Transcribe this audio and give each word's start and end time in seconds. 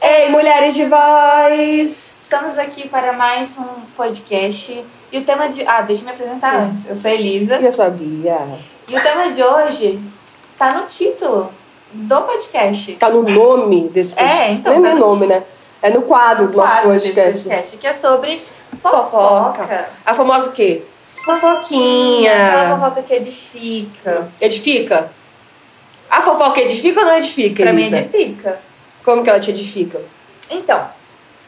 Ei, 0.00 0.30
mulheres 0.30 0.72
de 0.72 0.86
voz! 0.86 2.16
Estamos 2.22 2.58
aqui 2.58 2.88
para 2.88 3.12
mais 3.12 3.58
um 3.58 3.82
podcast. 3.94 4.82
E 5.12 5.18
o 5.18 5.22
tema 5.22 5.50
de. 5.50 5.66
Ah, 5.66 5.82
deixa 5.82 6.00
eu 6.00 6.06
me 6.06 6.12
apresentar 6.12 6.56
antes. 6.60 6.88
Eu 6.88 6.96
sou 6.96 7.10
a 7.10 7.14
Elisa. 7.14 7.58
E 7.58 7.64
eu 7.66 7.72
sou 7.72 7.84
a 7.84 7.90
Bia. 7.90 8.38
E 8.88 8.96
o 8.96 9.02
tema 9.02 9.30
de 9.30 9.44
hoje 9.44 10.02
tá 10.58 10.72
no 10.72 10.86
título 10.86 11.52
do 11.92 12.22
podcast. 12.22 12.94
Tá 12.94 13.10
no 13.10 13.22
nome 13.22 13.90
desse 13.90 14.14
podcast. 14.14 14.40
É, 14.40 14.52
então, 14.52 14.72
Nem 14.72 14.82
tá 14.82 14.88
é 14.88 14.94
no 14.94 14.98
nome, 14.98 15.26
né? 15.26 15.42
É 15.82 15.90
no 15.90 16.00
quadro 16.02 16.48
do 16.48 16.56
nosso 16.56 16.72
quadro 16.72 16.88
podcast. 16.88 17.44
podcast, 17.44 17.76
que 17.76 17.86
é 17.86 17.92
sobre 17.92 18.40
fofoca. 18.80 19.90
A 20.06 20.14
famosa 20.14 20.48
o 20.48 20.52
quê? 20.54 20.84
Aquela 21.22 21.38
Fofoquinha. 21.38 22.76
fofoca 22.76 23.02
que 23.02 23.14
edifica. 23.14 24.28
Edifica? 24.40 25.10
A 26.10 26.20
fofoca 26.22 26.60
edifica 26.60 27.00
ou 27.00 27.06
não 27.06 27.16
edifica, 27.16 27.62
Pra 27.62 27.72
mim, 27.72 27.82
Elisa? 27.82 27.98
edifica. 27.98 28.58
Como 29.04 29.22
que 29.22 29.30
ela 29.30 29.38
te 29.38 29.50
edifica? 29.50 30.00
Então, 30.50 30.88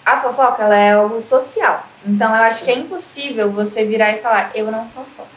a 0.05 0.17
fofoca 0.21 0.63
ela 0.63 0.77
é 0.77 0.93
algo 0.93 1.21
social. 1.21 1.85
Então 2.07 2.35
eu 2.35 2.43
acho 2.43 2.65
que 2.65 2.71
é 2.71 2.75
impossível 2.75 3.51
você 3.51 3.85
virar 3.85 4.13
e 4.13 4.19
falar, 4.21 4.51
eu 4.55 4.71
não 4.71 4.87
fofoco. 4.89 5.29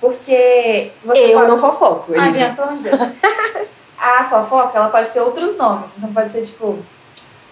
Porque 0.00 0.90
eu 1.04 1.32
pode... 1.38 1.48
não 1.48 1.58
fofoco, 1.58 2.12
Ai, 2.16 2.28
Elisa. 2.28 2.38
Bianca, 2.38 2.54
pelo 2.56 2.68
amor 2.68 2.78
de 2.78 2.84
Deus. 2.84 3.00
a 3.98 4.24
fofoca, 4.24 4.78
ela 4.78 4.88
pode 4.88 5.10
ter 5.10 5.20
outros 5.20 5.56
nomes. 5.56 5.92
Então 5.98 6.12
pode 6.12 6.32
ser 6.32 6.42
tipo. 6.42 6.78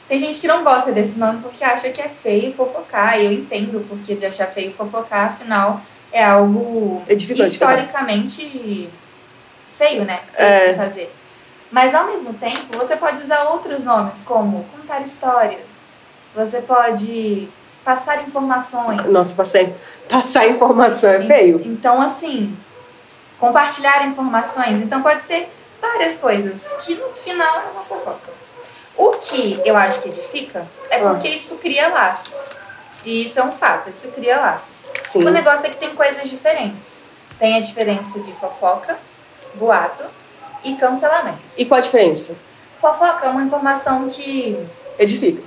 Tem 0.08 0.18
gente 0.18 0.40
que 0.40 0.46
não 0.48 0.64
gosta 0.64 0.90
desse 0.90 1.18
nome 1.18 1.42
porque 1.42 1.62
acha 1.62 1.90
que 1.90 2.00
é 2.00 2.08
feio 2.08 2.50
fofocar. 2.52 3.20
E 3.20 3.26
eu 3.26 3.32
entendo 3.32 3.76
o 3.78 3.84
porquê 3.84 4.14
de 4.14 4.24
achar 4.24 4.46
feio 4.46 4.72
fofocar, 4.72 5.26
afinal, 5.26 5.82
é 6.12 6.24
algo 6.24 7.02
Edificante, 7.08 7.50
historicamente 7.50 8.90
feio, 9.76 10.04
né? 10.04 10.20
Feio 10.34 10.48
É. 10.48 10.58
de 10.58 10.70
se 10.70 10.74
fazer. 10.76 11.14
Mas 11.70 11.94
ao 11.94 12.06
mesmo 12.06 12.32
tempo, 12.34 12.76
você 12.78 12.96
pode 12.96 13.22
usar 13.22 13.42
outros 13.44 13.84
nomes, 13.84 14.22
como 14.22 14.64
contar 14.74 15.00
história. 15.02 15.58
Você 16.34 16.62
pode 16.62 17.48
passar 17.84 18.22
informações. 18.22 19.04
Nossa, 19.06 19.34
passei, 19.34 19.74
passar 20.08 20.46
informação 20.48 21.10
é 21.10 21.20
feio. 21.20 21.60
Então, 21.64 22.00
assim, 22.00 22.56
compartilhar 23.38 24.06
informações. 24.06 24.78
Então, 24.80 25.02
pode 25.02 25.24
ser 25.24 25.50
várias 25.80 26.16
coisas, 26.16 26.68
que 26.84 26.94
no 26.94 27.14
final 27.14 27.60
é 27.60 27.70
uma 27.72 27.82
fofoca. 27.82 28.30
O 28.96 29.10
que 29.12 29.60
eu 29.64 29.76
acho 29.76 30.00
que 30.02 30.08
edifica 30.08 30.66
é 30.90 31.00
Ah. 31.00 31.10
porque 31.10 31.28
isso 31.28 31.56
cria 31.56 31.88
laços. 31.88 32.50
E 33.04 33.22
isso 33.22 33.38
é 33.38 33.44
um 33.44 33.52
fato, 33.52 33.90
isso 33.90 34.08
cria 34.08 34.38
laços. 34.40 34.86
Sim. 35.02 35.24
O 35.24 35.30
negócio 35.30 35.66
é 35.66 35.70
que 35.70 35.76
tem 35.76 35.94
coisas 35.94 36.28
diferentes. 36.28 37.04
Tem 37.38 37.56
a 37.56 37.60
diferença 37.60 38.18
de 38.18 38.32
fofoca, 38.32 38.98
boato 39.54 40.04
e 40.64 40.74
cancelamento. 40.74 41.38
E 41.56 41.64
qual 41.64 41.78
a 41.78 41.82
diferença? 41.82 42.36
Fofoca 42.76 43.26
é 43.26 43.30
uma 43.30 43.42
informação 43.42 44.06
que 44.08 44.56
Edifica. 44.98 45.40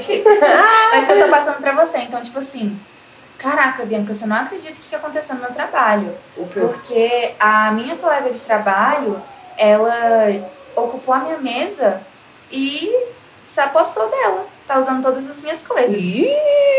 te... 0.00 0.24
Mas 0.92 1.06
que 1.06 1.12
eu 1.12 1.24
tô 1.24 1.30
passando 1.30 1.58
pra 1.58 1.72
você. 1.72 1.98
Então, 1.98 2.20
tipo 2.20 2.38
assim, 2.38 2.78
caraca, 3.38 3.84
Bianca, 3.84 4.12
você 4.12 4.26
não 4.26 4.36
acredita 4.36 4.72
o 4.72 4.80
que 4.80 4.88
que 4.88 4.94
aconteceu 4.94 5.36
no 5.36 5.42
meu 5.42 5.52
trabalho. 5.52 6.16
O 6.36 6.46
quê? 6.46 6.60
Porque 6.60 7.34
a 7.38 7.70
minha 7.70 7.96
colega 7.96 8.30
de 8.30 8.42
trabalho, 8.42 9.22
ela 9.56 9.94
ocupou 10.74 11.14
a 11.14 11.20
minha 11.20 11.38
mesa 11.38 12.02
e 12.50 12.90
se 13.46 13.60
apostou 13.60 14.08
dela. 14.08 14.46
Tá 14.66 14.78
usando 14.78 15.02
todas 15.02 15.30
as 15.30 15.40
minhas 15.40 15.62
coisas. 15.62 16.02
Ih, 16.02 16.28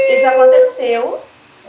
Isso 0.10 0.28
aconteceu, 0.28 1.20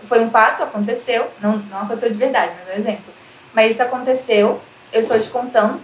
foi 0.02 0.20
um 0.20 0.30
fato, 0.30 0.62
aconteceu. 0.62 1.28
Não, 1.40 1.58
não 1.70 1.82
aconteceu 1.82 2.10
de 2.10 2.18
verdade, 2.18 2.52
mas 2.58 2.68
é 2.68 2.76
um 2.76 2.80
exemplo. 2.80 3.14
Mas 3.52 3.72
isso 3.72 3.82
aconteceu, 3.82 4.60
eu 4.92 5.00
estou 5.00 5.18
te 5.18 5.28
contando 5.28 5.80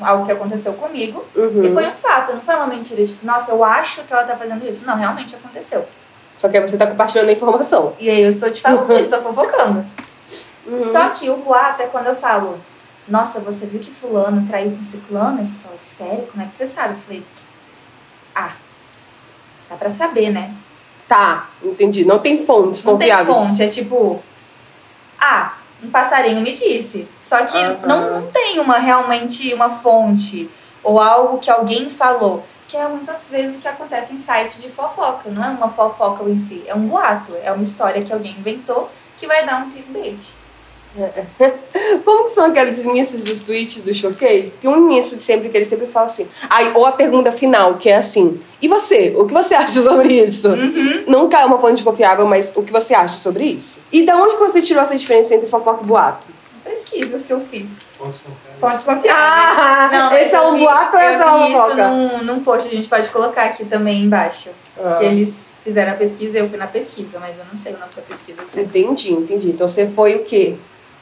algo 0.00 0.24
que 0.24 0.32
aconteceu 0.32 0.74
comigo. 0.74 1.24
uhum. 1.34 1.64
E 1.64 1.72
foi 1.72 1.86
um 1.86 1.94
fato, 1.94 2.32
não 2.32 2.40
foi 2.40 2.54
uma 2.54 2.66
mentira. 2.66 3.04
Tipo, 3.04 3.24
nossa, 3.26 3.52
eu 3.52 3.62
acho 3.62 4.02
que 4.02 4.12
ela 4.12 4.24
tá 4.24 4.36
fazendo 4.36 4.68
isso. 4.68 4.84
Não, 4.86 4.96
realmente 4.96 5.34
aconteceu. 5.34 5.86
Só 6.36 6.48
que 6.48 6.56
aí 6.56 6.62
você 6.62 6.76
tá 6.76 6.86
compartilhando 6.86 7.28
a 7.28 7.32
informação. 7.32 7.94
E 7.98 8.08
aí 8.08 8.22
eu 8.22 8.30
estou 8.30 8.50
te 8.50 8.60
falando, 8.60 8.90
eu 8.90 8.98
estou 8.98 9.20
fofocando. 9.22 9.84
Uhum. 10.66 10.80
Só 10.80 11.08
que 11.10 11.28
o 11.28 11.36
boato 11.36 11.82
é 11.82 11.86
quando 11.86 12.06
eu 12.06 12.16
falo, 12.16 12.58
nossa, 13.06 13.40
você 13.40 13.66
viu 13.66 13.80
que 13.80 13.90
fulano 13.90 14.46
traiu 14.46 14.70
com 14.72 14.82
ciclano? 14.82 15.38
Aí 15.38 15.44
você 15.44 15.56
fala, 15.58 15.76
sério? 15.76 16.26
Como 16.30 16.42
é 16.42 16.46
que 16.46 16.54
você 16.54 16.66
sabe? 16.66 16.94
Eu 16.94 16.98
falei, 16.98 17.24
dá 19.72 19.76
pra 19.76 19.88
saber, 19.88 20.30
né? 20.30 20.54
Tá, 21.08 21.48
entendi. 21.62 22.04
Não 22.04 22.18
tem 22.18 22.38
fontes 22.38 22.84
Não 22.84 22.96
tem 22.96 23.08
confiáveis. 23.10 23.36
fonte, 23.36 23.62
é 23.62 23.68
tipo, 23.68 24.22
ah, 25.20 25.54
um 25.82 25.90
passarinho 25.90 26.40
me 26.40 26.52
disse. 26.52 27.08
Só 27.20 27.44
que 27.44 27.60
não, 27.86 28.20
não 28.20 28.26
tem 28.28 28.60
uma 28.60 28.78
realmente 28.78 29.52
uma 29.52 29.70
fonte 29.70 30.48
ou 30.82 31.00
algo 31.00 31.38
que 31.38 31.50
alguém 31.50 31.90
falou. 31.90 32.44
Que 32.68 32.76
é 32.76 32.88
muitas 32.88 33.28
vezes 33.28 33.56
o 33.56 33.60
que 33.60 33.68
acontece 33.68 34.14
em 34.14 34.18
site 34.18 34.58
de 34.60 34.70
fofoca. 34.70 35.28
Não 35.30 35.44
é 35.44 35.48
uma 35.48 35.68
fofoca 35.68 36.24
em 36.24 36.38
si, 36.38 36.62
é 36.66 36.74
um 36.74 36.86
boato. 36.88 37.34
É 37.42 37.52
uma 37.52 37.62
história 37.62 38.02
que 38.02 38.12
alguém 38.12 38.32
inventou 38.38 38.90
que 39.18 39.26
vai 39.26 39.44
dar 39.44 39.62
um 39.62 39.70
clickbait. 39.70 40.20
Como 42.04 42.24
que 42.24 42.30
são 42.30 42.44
aqueles 42.46 42.84
inícios 42.84 43.24
dos 43.24 43.40
tweets 43.40 43.80
do 43.82 43.92
Choquei? 43.94 44.52
Tem 44.60 44.70
um 44.70 44.90
início 44.90 45.16
de 45.16 45.22
sempre 45.22 45.48
que 45.48 45.56
ele 45.56 45.64
sempre 45.64 45.86
fala 45.86 46.06
assim. 46.06 46.26
Aí, 46.50 46.70
ou 46.74 46.84
a 46.86 46.92
pergunta 46.92 47.30
final, 47.32 47.74
que 47.76 47.88
é 47.88 47.96
assim: 47.96 48.40
E 48.60 48.68
você? 48.68 49.14
O 49.16 49.24
que 49.26 49.32
você 49.32 49.54
acha 49.56 49.80
sobre 49.80 50.12
isso? 50.14 50.48
Uhum. 50.48 51.04
Nunca 51.06 51.40
é 51.40 51.44
uma 51.44 51.58
fonte 51.58 51.82
confiável, 51.82 52.26
mas 52.26 52.52
o 52.54 52.62
que 52.62 52.72
você 52.72 52.94
acha 52.94 53.18
sobre 53.18 53.44
isso? 53.44 53.80
E 53.92 54.04
da 54.04 54.16
onde 54.16 54.34
que 54.36 54.40
você 54.40 54.60
tirou 54.60 54.82
essa 54.82 54.96
diferença 54.96 55.34
entre 55.34 55.46
fofoca 55.48 55.82
e 55.82 55.86
boato? 55.86 56.26
Pesquisas 56.64 57.24
que 57.24 57.32
eu 57.32 57.40
fiz. 57.40 57.96
Fontes 57.98 58.20
confiáveis. 58.20 58.60
Fontes 58.60 58.84
confiáveis. 58.84 59.14
Ah, 59.18 59.88
Não, 59.92 60.16
esse 60.18 60.34
é 60.34 60.40
um 60.40 60.54
vi- 60.54 60.60
boato 60.64 60.96
ou 60.96 61.02
é 61.02 61.16
uma 61.24 61.38
vi 61.46 61.52
isso 61.52 61.60
fofoca? 61.60 61.88
num, 61.88 62.18
num 62.24 62.40
post, 62.44 62.68
a 62.68 62.70
gente 62.70 62.88
pode 62.88 63.08
colocar 63.10 63.42
aqui 63.44 63.64
também 63.64 64.02
embaixo. 64.02 64.50
Ah. 64.78 64.92
Que 64.96 65.04
eles 65.04 65.54
fizeram 65.64 65.92
a 65.92 65.96
pesquisa, 65.96 66.38
eu 66.38 66.48
fui 66.48 66.56
na 66.56 66.66
pesquisa, 66.68 67.18
mas 67.18 67.36
eu 67.36 67.44
não 67.50 67.58
sei 67.58 67.72
o 67.74 67.78
nome 67.78 67.90
da 67.94 68.02
pesquisa. 68.02 68.38
sei. 68.46 68.62
Entendi, 68.64 69.12
entendi. 69.12 69.50
Então 69.50 69.66
você 69.66 69.86
foi 69.86 70.14
o 70.14 70.20
quê? 70.24 70.54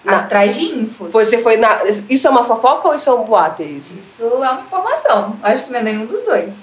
Na- 0.05 0.21
Atrás 0.21 0.55
de 0.56 0.65
infos. 0.78 1.12
Você 1.12 1.38
foi 1.43 1.56
na. 1.59 1.81
Isso 2.09 2.27
é 2.27 2.31
uma 2.31 2.43
fofoca 2.44 2.88
ou 2.88 2.94
isso 2.94 3.11
é 3.11 3.15
um 3.15 3.25
boato, 3.25 3.62
isso? 3.62 3.97
Isso 3.99 4.25
é 4.25 4.50
uma 4.50 4.61
informação. 4.62 5.38
Acho 5.43 5.65
que 5.65 5.71
não 5.72 5.81
é 5.81 5.83
nenhum 5.83 6.06
dos 6.06 6.22
dois. 6.22 6.55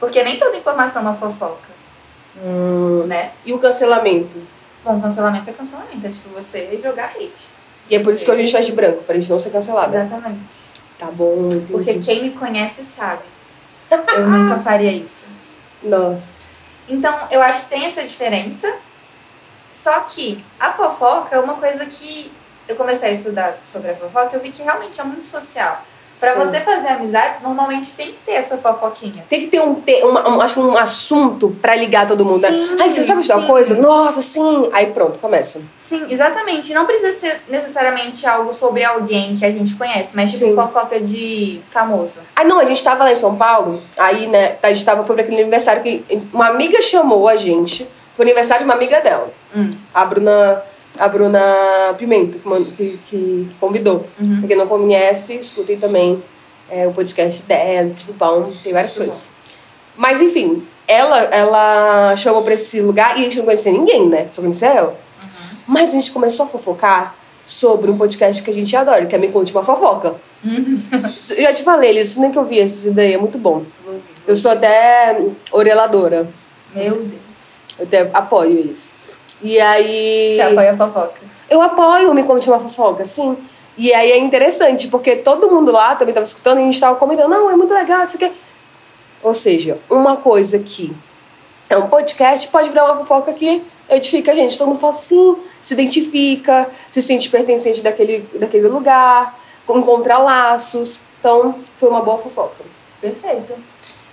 Porque 0.00 0.22
nem 0.24 0.36
toda 0.38 0.56
informação 0.56 1.02
é 1.02 1.04
uma 1.04 1.14
fofoca, 1.14 1.68
Hum. 2.42 3.04
né? 3.06 3.30
E 3.44 3.52
o 3.52 3.58
cancelamento? 3.58 4.36
Bom, 4.84 5.00
cancelamento 5.00 5.48
é 5.48 5.52
cancelamento. 5.52 6.04
É 6.06 6.10
tipo 6.10 6.28
você 6.30 6.78
jogar 6.82 7.06
hate. 7.14 7.48
E 7.88 7.94
é 7.96 8.00
por 8.00 8.12
isso 8.12 8.24
que 8.24 8.30
a 8.30 8.36
gente 8.36 8.52
tá 8.52 8.60
de 8.60 8.72
branco, 8.72 9.02
pra 9.04 9.14
gente 9.14 9.30
não 9.30 9.38
ser 9.38 9.50
cancelada. 9.50 9.98
Exatamente. 9.98 10.70
Tá 10.98 11.06
bom, 11.06 11.46
entendi. 11.46 11.66
Porque 11.72 11.98
quem 11.98 12.22
me 12.22 12.30
conhece 12.30 12.84
sabe. 12.84 13.22
Eu 13.90 14.26
nunca 14.28 14.58
faria 14.62 14.90
isso. 14.92 15.26
Nossa. 15.82 16.32
Então, 16.88 17.14
eu 17.30 17.40
acho 17.42 17.62
que 17.62 17.66
tem 17.68 17.84
essa 17.84 18.02
diferença. 18.02 18.72
Só 19.72 20.00
que 20.00 20.44
a 20.58 20.72
fofoca 20.72 21.34
é 21.36 21.38
uma 21.38 21.54
coisa 21.54 21.86
que 21.86 22.30
eu 22.70 22.76
comecei 22.76 23.10
a 23.10 23.12
estudar 23.12 23.58
sobre 23.62 23.90
a 23.90 23.94
fofoca, 23.94 24.30
eu 24.36 24.40
vi 24.40 24.50
que 24.50 24.62
realmente 24.62 25.00
é 25.00 25.04
muito 25.04 25.26
social. 25.26 25.82
Pra 26.18 26.34
Sim. 26.34 26.38
você 26.40 26.60
fazer 26.60 26.88
amizades, 26.88 27.40
normalmente 27.40 27.94
tem 27.94 28.08
que 28.08 28.18
ter 28.26 28.32
essa 28.32 28.58
fofoquinha. 28.58 29.24
Tem 29.26 29.40
que 29.40 29.46
ter 29.46 29.58
um, 29.62 29.76
te, 29.76 30.02
uma, 30.02 30.28
um, 30.28 30.38
acho 30.42 30.60
um 30.60 30.76
assunto 30.76 31.56
pra 31.62 31.74
ligar 31.74 32.06
todo 32.06 32.26
mundo. 32.26 32.42
né? 32.42 32.50
Sim, 32.50 32.76
Ai, 32.78 32.90
você 32.90 33.02
sabe 33.04 33.22
de 33.22 33.26
sim. 33.26 33.46
coisa? 33.46 33.74
Nossa, 33.76 34.20
sim. 34.20 34.68
Aí 34.70 34.88
pronto, 34.88 35.18
começa. 35.18 35.62
Sim, 35.78 36.04
exatamente. 36.10 36.74
Não 36.74 36.84
precisa 36.84 37.18
ser 37.18 37.40
necessariamente 37.48 38.26
algo 38.26 38.52
sobre 38.52 38.84
alguém 38.84 39.34
que 39.34 39.46
a 39.46 39.50
gente 39.50 39.74
conhece, 39.76 40.14
mas 40.14 40.32
tipo 40.32 40.44
Sim. 40.50 40.54
fofoca 40.54 41.00
de 41.00 41.62
famoso. 41.70 42.18
Aí 42.36 42.46
não, 42.46 42.58
a 42.60 42.66
gente 42.66 42.84
tava 42.84 43.04
lá 43.04 43.12
em 43.12 43.16
São 43.16 43.34
Paulo, 43.34 43.82
aí, 43.96 44.26
né, 44.26 44.56
a 44.62 44.68
gente 44.68 44.84
tava, 44.84 45.02
foi 45.04 45.16
pra 45.16 45.24
aquele 45.24 45.40
aniversário 45.40 45.82
que 45.82 46.04
uma 46.34 46.48
amiga 46.48 46.82
chamou 46.82 47.28
a 47.28 47.36
gente 47.36 47.88
pro 48.14 48.24
aniversário 48.24 48.64
de 48.64 48.70
uma 48.70 48.74
amiga 48.74 49.00
dela. 49.00 49.30
Hum. 49.56 49.70
A 49.94 50.04
Bruna, 50.04 50.62
a 50.98 51.08
Bruna 51.08 51.94
Pimenta, 51.96 52.38
que, 52.76 52.98
que, 53.08 53.50
convidou. 53.58 54.06
Uhum. 54.20 54.40
Pra 54.40 54.48
quem 54.48 54.56
não 54.56 54.66
conhece, 54.66 55.34
escutem 55.34 55.78
também 55.78 56.22
é, 56.70 56.86
o 56.86 56.92
podcast 56.92 57.42
dela, 57.42 57.92
tudo 57.98 58.16
bom, 58.16 58.52
tem 58.62 58.72
várias 58.72 58.96
coisas. 58.96 59.30
Mas 59.96 60.20
enfim, 60.20 60.62
ela, 60.86 61.18
ela 61.24 62.16
chamou 62.16 62.42
pra 62.42 62.54
esse 62.54 62.80
lugar 62.80 63.16
e 63.16 63.20
a 63.20 63.24
gente 63.24 63.38
não 63.38 63.44
conhecia 63.44 63.72
ninguém, 63.72 64.08
né? 64.08 64.26
Só 64.30 64.40
conhecia 64.40 64.68
ela. 64.68 64.90
Uhum. 64.90 65.56
Mas 65.66 65.90
a 65.90 65.92
gente 65.92 66.10
começou 66.12 66.46
a 66.46 66.48
fofocar 66.48 67.14
sobre 67.44 67.90
um 67.90 67.96
podcast 67.96 68.42
que 68.42 68.50
a 68.50 68.52
gente 68.52 68.74
adora, 68.76 69.06
que 69.06 69.14
é 69.14 69.18
Me 69.18 69.30
Conte 69.30 69.52
Uma 69.52 69.64
Fofoca. 69.64 70.14
Uhum. 70.44 70.80
Eu 71.30 71.42
já 71.42 71.52
te 71.52 71.62
falei, 71.64 71.90
Elis, 71.90 72.16
nem 72.16 72.30
que 72.30 72.38
eu 72.38 72.44
vi 72.44 72.60
essa 72.60 72.88
ideia, 72.88 73.14
é 73.14 73.18
muito 73.18 73.38
bom. 73.38 73.64
Eu 74.26 74.36
sou 74.36 74.52
até 74.52 75.20
oreladora. 75.50 76.28
Meu 76.74 76.96
Deus. 76.96 77.20
Eu 77.78 77.84
até 77.84 78.10
apoio 78.12 78.70
isso. 78.70 78.92
E 79.42 79.60
aí. 79.60 80.34
Você 80.36 80.42
apoia 80.42 80.72
a 80.72 80.76
fofoca. 80.76 81.20
Eu 81.48 81.60
apoio 81.60 82.14
Me 82.14 82.22
Conte 82.22 82.48
Uma 82.48 82.60
Fofoca, 82.60 83.04
sim. 83.04 83.36
E 83.76 83.92
aí 83.92 84.12
é 84.12 84.18
interessante, 84.18 84.88
porque 84.88 85.16
todo 85.16 85.50
mundo 85.50 85.72
lá 85.72 85.96
também 85.96 86.14
tava 86.14 86.24
escutando 86.24 86.58
e 86.58 86.62
a 86.62 86.64
gente 86.64 86.78
tava 86.78 86.96
comentando, 86.96 87.28
não, 87.28 87.50
é 87.50 87.56
muito 87.56 87.72
legal, 87.72 88.04
isso 88.04 88.16
aqui. 88.16 88.30
Ou 89.22 89.34
seja, 89.34 89.78
uma 89.88 90.16
coisa 90.16 90.58
que 90.58 90.94
é 91.68 91.76
um 91.76 91.88
podcast, 91.88 92.48
pode 92.48 92.68
virar 92.68 92.84
uma 92.84 92.96
fofoca 92.96 93.32
que 93.32 93.62
edifica 93.88 94.32
a 94.32 94.34
gente. 94.34 94.58
Todo 94.58 94.68
mundo 94.68 94.80
fala 94.80 94.92
assim, 94.92 95.36
se 95.62 95.74
identifica, 95.74 96.70
se 96.90 97.00
sente 97.00 97.28
pertencente 97.30 97.80
daquele, 97.80 98.28
daquele 98.38 98.68
lugar, 98.68 99.38
encontra 99.68 100.18
laços. 100.18 101.00
Então, 101.18 101.56
foi 101.76 101.88
uma 101.88 102.00
boa 102.00 102.18
fofoca. 102.18 102.64
Perfeito. 103.00 103.54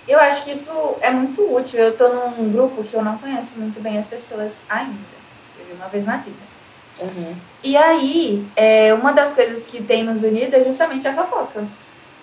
Eu 0.06 0.18
acho 0.20 0.44
que 0.44 0.52
isso 0.52 0.72
é 1.00 1.10
muito 1.10 1.42
útil. 1.54 1.80
Eu 1.80 1.96
tô 1.96 2.08
num 2.08 2.50
grupo 2.50 2.82
que 2.82 2.94
eu 2.94 3.02
não 3.02 3.18
conheço 3.18 3.58
muito 3.58 3.80
bem 3.80 3.98
as 3.98 4.06
pessoas 4.06 4.56
ainda. 4.68 5.17
Uma 5.74 5.88
vez 5.88 6.04
na 6.06 6.16
vida. 6.18 6.36
E 7.62 7.76
aí, 7.76 8.46
é, 8.56 8.92
uma 8.94 9.12
das 9.12 9.32
coisas 9.32 9.66
que 9.66 9.82
tem 9.82 10.02
nos 10.02 10.22
unido 10.22 10.54
é 10.54 10.64
justamente 10.64 11.06
a 11.06 11.14
fofoca. 11.14 11.64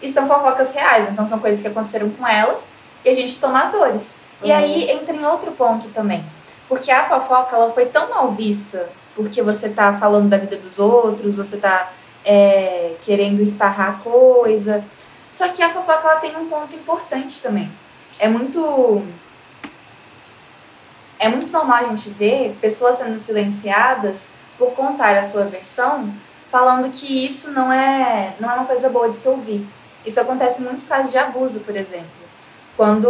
E 0.02 0.10
são 0.10 0.28
fofocas 0.28 0.74
reais, 0.74 1.10
então 1.10 1.26
são 1.26 1.40
coisas 1.40 1.62
que 1.62 1.68
aconteceram 1.68 2.10
com 2.10 2.28
ela 2.28 2.62
e 3.04 3.10
a 3.10 3.14
gente 3.14 3.40
toma 3.40 3.64
as 3.64 3.72
dores. 3.72 4.14
E 4.44 4.52
Uhum. 4.52 4.56
aí 4.58 4.92
entra 4.92 5.16
em 5.16 5.26
outro 5.26 5.52
ponto 5.54 5.88
também. 5.90 6.24
Porque 6.68 6.92
a 6.92 7.06
fofoca, 7.08 7.56
ela 7.56 7.72
foi 7.72 7.86
tão 7.86 8.10
mal 8.10 8.32
vista 8.32 8.90
porque 9.16 9.42
você 9.42 9.70
tá 9.70 9.94
falando 9.94 10.28
da 10.30 10.38
vida 10.38 10.58
dos 10.58 10.78
outros, 10.78 11.36
você 11.36 11.56
tá 11.56 11.90
é, 12.26 12.96
querendo 13.00 13.42
esparrar 13.42 14.00
coisa. 14.04 14.84
Só 15.32 15.48
que 15.48 15.64
a 15.64 15.70
fofoca, 15.70 16.08
ela 16.08 16.20
tem 16.20 16.36
um 16.36 16.48
ponto 16.48 16.76
importante 16.76 17.42
também. 17.42 17.72
É 18.20 18.28
muito... 18.28 19.02
É 21.20 21.30
muito 21.30 21.52
normal 21.52 21.78
a 21.78 21.84
gente 21.84 22.10
ver 22.10 22.58
pessoas 22.62 22.96
sendo 22.98 23.18
silenciadas 23.20 24.24
por 24.58 24.72
contar 24.74 25.18
a 25.18 25.24
sua 25.24 25.46
versão, 25.46 26.14
falando 26.52 26.90
que 26.92 27.26
isso 27.26 27.52
não 27.52 27.72
é, 27.72 28.36
não 28.40 28.50
é 28.50 28.54
uma 28.56 28.66
coisa 28.66 28.90
boa 28.90 29.10
de 29.10 29.16
se 29.16 29.28
ouvir. 29.28 29.68
Isso 30.06 30.20
acontece 30.20 30.62
muito 30.62 30.84
em 30.84 30.88
casos 30.88 31.12
de 31.12 31.18
abuso, 31.18 31.62
por 31.62 31.76
exemplo. 31.76 32.08
Quando 32.78 33.06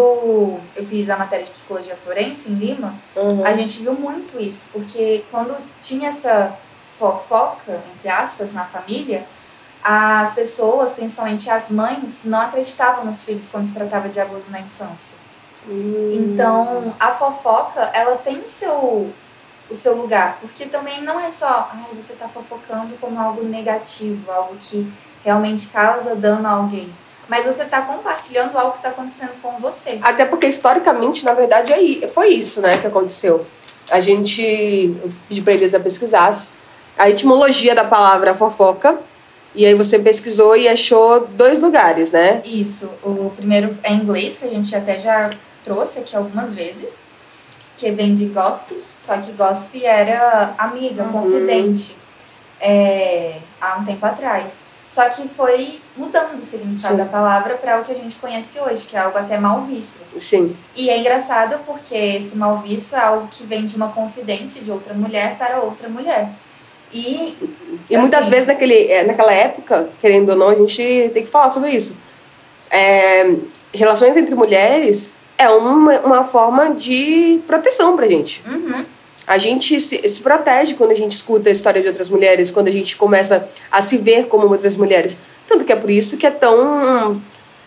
eu 0.75 0.85
fiz 0.85 1.09
a 1.09 1.17
matéria 1.17 1.43
de 1.43 1.51
psicologia 1.51 1.95
forense 1.95 2.49
em 2.51 2.53
Lima, 2.55 2.93
Uhum. 3.15 3.43
a 3.45 3.51
gente 3.53 3.81
viu 3.81 3.93
muito 3.93 4.39
isso, 4.39 4.69
porque 4.71 5.23
quando 5.31 5.55
tinha 5.81 6.09
essa 6.09 6.55
fofoca, 6.97 7.81
entre 7.95 8.07
aspas, 8.07 8.53
na 8.53 8.63
família, 8.63 9.25
as 9.83 10.33
pessoas, 10.33 10.93
principalmente 10.93 11.49
as 11.49 11.69
mães, 11.69 12.21
não 12.23 12.41
acreditavam 12.41 13.05
nos 13.05 13.23
filhos 13.23 13.47
quando 13.49 13.65
se 13.65 13.73
tratava 13.73 14.07
de 14.09 14.19
abuso 14.19 14.49
na 14.49 14.59
infância. 14.59 15.15
Hum. 15.69 16.11
Então, 16.13 16.95
a 16.99 17.11
fofoca, 17.11 17.81
ela 17.93 18.17
tem 18.17 18.39
o 18.39 18.47
seu, 18.47 19.09
o 19.69 19.75
seu 19.75 19.95
lugar. 19.95 20.37
Porque 20.41 20.65
também 20.65 21.01
não 21.01 21.19
é 21.19 21.31
só, 21.31 21.69
ai, 21.73 21.95
você 21.95 22.13
tá 22.13 22.27
fofocando 22.27 22.95
como 22.99 23.19
algo 23.19 23.43
negativo, 23.43 24.31
algo 24.31 24.55
que 24.59 24.91
realmente 25.23 25.67
causa 25.67 26.15
dano 26.15 26.47
a 26.47 26.51
alguém. 26.51 26.93
Mas 27.27 27.45
você 27.45 27.65
tá 27.65 27.81
compartilhando 27.81 28.55
algo 28.57 28.73
que 28.73 28.83
tá 28.83 28.89
acontecendo 28.89 29.31
com 29.41 29.57
você. 29.59 29.99
Até 30.01 30.25
porque, 30.25 30.47
historicamente, 30.47 31.25
na 31.25 31.33
verdade, 31.33 31.73
aí 31.73 32.07
foi 32.13 32.29
isso 32.29 32.61
né, 32.61 32.77
que 32.77 32.85
aconteceu. 32.85 33.45
A 33.89 33.99
gente 33.99 34.41
eu 35.03 35.11
pedi 35.27 35.41
pra 35.41 35.53
Elisa 35.53 35.79
pesquisar 35.79 36.31
a 36.97 37.09
etimologia 37.09 37.75
da 37.75 37.83
palavra 37.83 38.33
fofoca. 38.33 38.99
E 39.53 39.65
aí 39.65 39.73
você 39.73 39.97
pesquisou 39.97 40.55
e 40.57 40.67
achou 40.67 41.27
dois 41.27 41.59
lugares, 41.59 42.11
né? 42.11 42.41
Isso. 42.43 42.89
O 43.01 43.31
primeiro 43.35 43.75
é 43.83 43.93
em 43.93 44.01
inglês, 44.01 44.37
que 44.37 44.45
a 44.45 44.49
gente 44.49 44.75
até 44.75 44.99
já 44.99 45.29
trouxe 45.65 45.99
aqui 45.99 46.15
algumas 46.15 46.53
vezes. 46.53 46.95
Que 47.75 47.91
vem 47.91 48.15
de 48.15 48.27
gossip. 48.27 48.81
Só 49.01 49.17
que 49.17 49.33
gossip 49.33 49.83
era 49.85 50.55
amiga, 50.57 51.03
Uhum. 51.03 51.11
confidente. 51.11 51.97
é, 52.61 53.35
há 53.59 53.77
um 53.77 53.83
tempo 53.83 54.05
atrás. 54.05 54.63
Só 54.87 55.09
que 55.09 55.27
foi 55.27 55.81
mudando 55.97 56.39
o 56.41 56.45
significado 56.45 56.95
Sim. 56.95 57.03
da 57.03 57.05
palavra 57.05 57.55
para 57.55 57.81
o 57.81 57.83
que 57.83 57.91
a 57.91 57.95
gente 57.95 58.15
conhece 58.15 58.57
hoje, 58.59 58.87
que 58.87 58.95
é 58.95 58.99
algo 58.99 59.17
até 59.17 59.37
mal 59.37 59.61
visto. 59.63 60.01
Sim. 60.17 60.55
E 60.73 60.89
é 60.89 60.97
engraçado 60.97 61.59
porque 61.65 61.93
esse 61.95 62.37
mal 62.37 62.59
visto 62.59 62.95
é 62.95 62.99
algo 62.99 63.27
que 63.29 63.43
vem 63.45 63.65
de 63.65 63.75
uma 63.75 63.89
confidente 63.91 64.59
de 64.63 64.71
outra 64.71 64.93
mulher 64.93 65.37
para 65.37 65.59
outra 65.59 65.89
mulher. 65.89 66.29
E, 66.93 67.37
E 67.89 67.97
muitas 67.97 68.21
assim, 68.21 68.31
vezes 68.31 68.45
naquele, 68.45 68.87
é, 68.89 69.03
naquela 69.03 69.33
época, 69.33 69.89
querendo 69.99 70.29
ou 70.29 70.35
não, 70.37 70.47
a 70.49 70.55
gente 70.55 71.11
tem 71.13 71.23
que 71.23 71.29
falar 71.29 71.49
sobre 71.49 71.71
isso. 71.71 71.97
É, 72.71 73.35
relações 73.73 74.15
entre 74.15 74.33
mulheres 74.33 75.11
é 75.37 75.49
uma, 75.49 75.99
uma 75.99 76.23
forma 76.23 76.71
de 76.75 77.39
proteção 77.47 77.95
pra 77.95 78.07
gente. 78.07 78.41
uhum, 78.47 78.85
A 79.27 79.37
gente 79.37 79.79
se, 79.81 80.07
se 80.07 80.21
protege 80.21 80.75
quando 80.75 80.91
a 80.91 80.95
gente 80.95 81.11
escuta 81.11 81.49
a 81.49 81.51
história 81.51 81.81
de 81.81 81.87
outras 81.87 82.09
mulheres, 82.09 82.51
quando 82.51 82.67
a 82.67 82.71
gente 82.71 82.95
começa 82.95 83.47
a 83.71 83.81
se 83.81 83.97
ver 83.97 84.27
como 84.27 84.47
outras 84.47 84.75
mulheres. 84.75 85.17
Tanto 85.47 85.65
que 85.65 85.73
é 85.73 85.75
por 85.75 85.89
isso 85.89 86.15
que 86.17 86.25
é 86.25 86.31
tão 86.31 87.21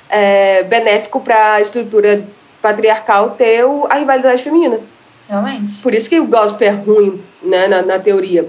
é, 0.08 0.62
benéfico 0.64 1.20
para 1.20 1.54
a 1.54 1.60
estrutura 1.60 2.24
patriarcal 2.62 3.30
ter 3.30 3.64
o- 3.64 3.86
a 3.90 3.94
rivalidade 3.96 4.42
feminina. 4.42 4.80
realmente. 5.28 5.74
Por 5.82 5.94
isso 5.94 6.08
que 6.08 6.18
o 6.18 6.26
gospel 6.26 6.68
é 6.68 6.70
ruim, 6.70 7.22
né, 7.42 7.66
na, 7.68 7.82
na 7.82 7.98
teoria. 7.98 8.48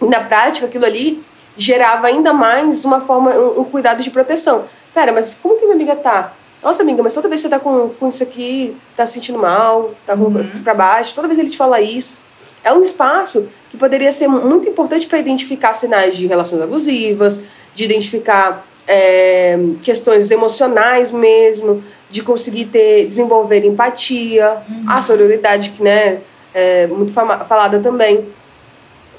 E 0.00 0.04
na 0.04 0.20
prática, 0.20 0.66
aquilo 0.66 0.84
ali 0.84 1.22
gerava 1.56 2.06
ainda 2.08 2.32
mais 2.34 2.84
uma 2.84 3.00
forma, 3.00 3.30
um, 3.30 3.60
um 3.60 3.64
cuidado 3.64 4.02
de 4.02 4.10
proteção. 4.10 4.64
Pera, 4.92 5.10
mas 5.12 5.34
como 5.42 5.54
que 5.56 5.62
minha 5.64 5.74
amiga 5.74 5.96
tá? 5.96 6.34
Nossa, 6.62 6.82
amiga, 6.82 7.02
mas 7.02 7.12
toda 7.12 7.28
vez 7.28 7.40
que 7.40 7.48
você 7.48 7.50
tá 7.50 7.58
com, 7.58 7.88
com 7.88 8.08
isso 8.08 8.22
aqui, 8.22 8.76
tá 8.94 9.04
se 9.04 9.14
sentindo 9.14 9.38
mal, 9.38 9.92
tá 10.06 10.16
com 10.16 10.32
pra 10.62 10.74
baixo, 10.74 11.14
toda 11.14 11.26
vez 11.26 11.38
ele 11.38 11.48
te 11.50 11.56
fala 11.56 11.80
isso. 11.80 12.18
É 12.62 12.72
um 12.72 12.80
espaço 12.80 13.46
que 13.70 13.76
poderia 13.76 14.12
ser 14.12 14.28
muito 14.28 14.68
importante 14.68 15.06
para 15.06 15.18
identificar 15.18 15.72
sinais 15.72 16.16
de 16.16 16.26
relações 16.28 16.62
abusivas, 16.62 17.40
de 17.74 17.84
identificar 17.84 18.64
é, 18.86 19.58
questões 19.80 20.30
emocionais 20.30 21.10
mesmo, 21.10 21.82
de 22.08 22.22
conseguir 22.22 22.66
ter, 22.66 23.06
desenvolver 23.06 23.64
empatia, 23.64 24.58
a 24.86 25.02
sororidade, 25.02 25.70
que 25.70 25.82
né, 25.82 26.20
é 26.54 26.86
muito 26.86 27.12
falada 27.12 27.80
também. 27.80 28.28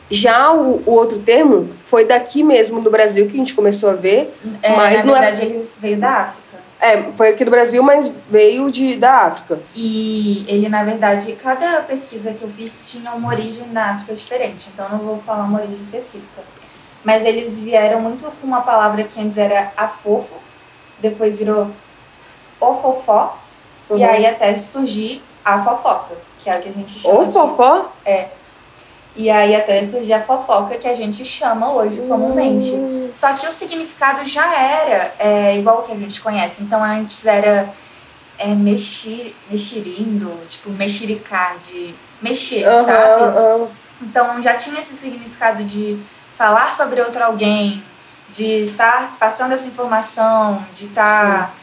Já 0.09 0.53
o, 0.53 0.81
o 0.85 0.91
outro 0.91 1.19
termo 1.19 1.69
foi 1.85 2.05
daqui 2.05 2.43
mesmo 2.43 2.81
do 2.81 2.91
Brasil 2.91 3.25
que 3.27 3.33
a 3.33 3.37
gente 3.37 3.55
começou 3.55 3.89
a 3.89 3.93
ver, 3.93 4.33
É, 4.61 4.75
mas 4.75 4.97
na 4.99 5.05
não 5.05 5.13
verdade, 5.13 5.41
ele 5.45 5.67
veio 5.79 5.97
da 5.97 6.09
África. 6.09 6.42
É. 6.83 6.93
É, 6.93 7.11
foi 7.15 7.29
aqui 7.29 7.43
do 7.45 7.51
Brasil, 7.51 7.81
mas 7.81 8.13
veio 8.29 8.69
de, 8.71 8.95
da 8.95 9.11
África. 9.27 9.59
E 9.75 10.45
ele, 10.47 10.67
na 10.69 10.83
verdade, 10.83 11.31
cada 11.33 11.81
pesquisa 11.81 12.33
que 12.33 12.43
eu 12.43 12.49
fiz 12.49 12.91
tinha 12.91 13.11
uma 13.11 13.29
origem 13.29 13.67
na 13.71 13.91
África 13.91 14.13
diferente, 14.13 14.69
então 14.73 14.89
não 14.89 14.99
vou 14.99 15.17
falar 15.17 15.43
uma 15.45 15.59
origem 15.59 15.79
específica. 15.79 16.41
Mas 17.03 17.23
eles 17.25 17.59
vieram 17.61 17.99
muito 18.01 18.25
com 18.39 18.47
uma 18.47 18.61
palavra 18.61 19.03
que 19.03 19.19
antes 19.19 19.37
era 19.37 19.71
afofo, 19.75 20.35
depois 20.99 21.39
virou 21.39 21.67
ofofó, 22.59 23.37
e 23.89 23.93
Uhum. 23.95 24.05
aí 24.05 24.25
até 24.25 24.55
surgir 24.55 25.21
a 25.43 25.57
fofoca, 25.61 26.15
que 26.39 26.49
é 26.49 26.57
o 26.57 26.61
que 26.61 26.69
a 26.69 26.71
gente 26.71 26.97
chama 26.99 27.19
Ou 27.19 27.25
de- 27.25 27.31
fofó. 27.33 27.91
E 29.15 29.29
aí 29.29 29.55
até 29.55 29.85
surgir 29.87 30.13
a 30.13 30.21
fofoca, 30.21 30.75
que 30.77 30.87
a 30.87 30.95
gente 30.95 31.23
chama 31.25 31.71
hoje 31.73 32.01
comumente. 32.07 32.73
Hum. 32.73 33.02
Só 33.15 33.33
que 33.33 33.45
o 33.47 33.51
significado 33.51 34.25
já 34.25 34.53
era 34.55 35.13
é, 35.19 35.57
igual 35.57 35.79
o 35.79 35.81
que 35.83 35.91
a 35.91 35.95
gente 35.95 36.19
conhece. 36.21 36.63
Então 36.63 36.83
antes 36.83 37.25
era 37.25 37.69
é, 38.37 38.47
mexer, 38.47 39.35
mexerindo, 39.49 40.31
tipo 40.47 40.69
mexericar, 40.69 41.55
de 41.59 41.93
mexer, 42.21 42.63
Aham, 42.65 42.83
sabe? 42.83 43.23
aham. 43.23 43.67
Então 44.01 44.41
já 44.41 44.55
tinha 44.55 44.79
esse 44.79 44.93
significado 44.95 45.63
de 45.63 45.99
falar 46.35 46.73
sobre 46.73 46.99
outro 47.01 47.23
alguém, 47.23 47.83
de 48.29 48.61
estar 48.61 49.15
passando 49.19 49.53
essa 49.53 49.67
informação, 49.67 50.65
de 50.73 50.85
estar. 50.85 51.53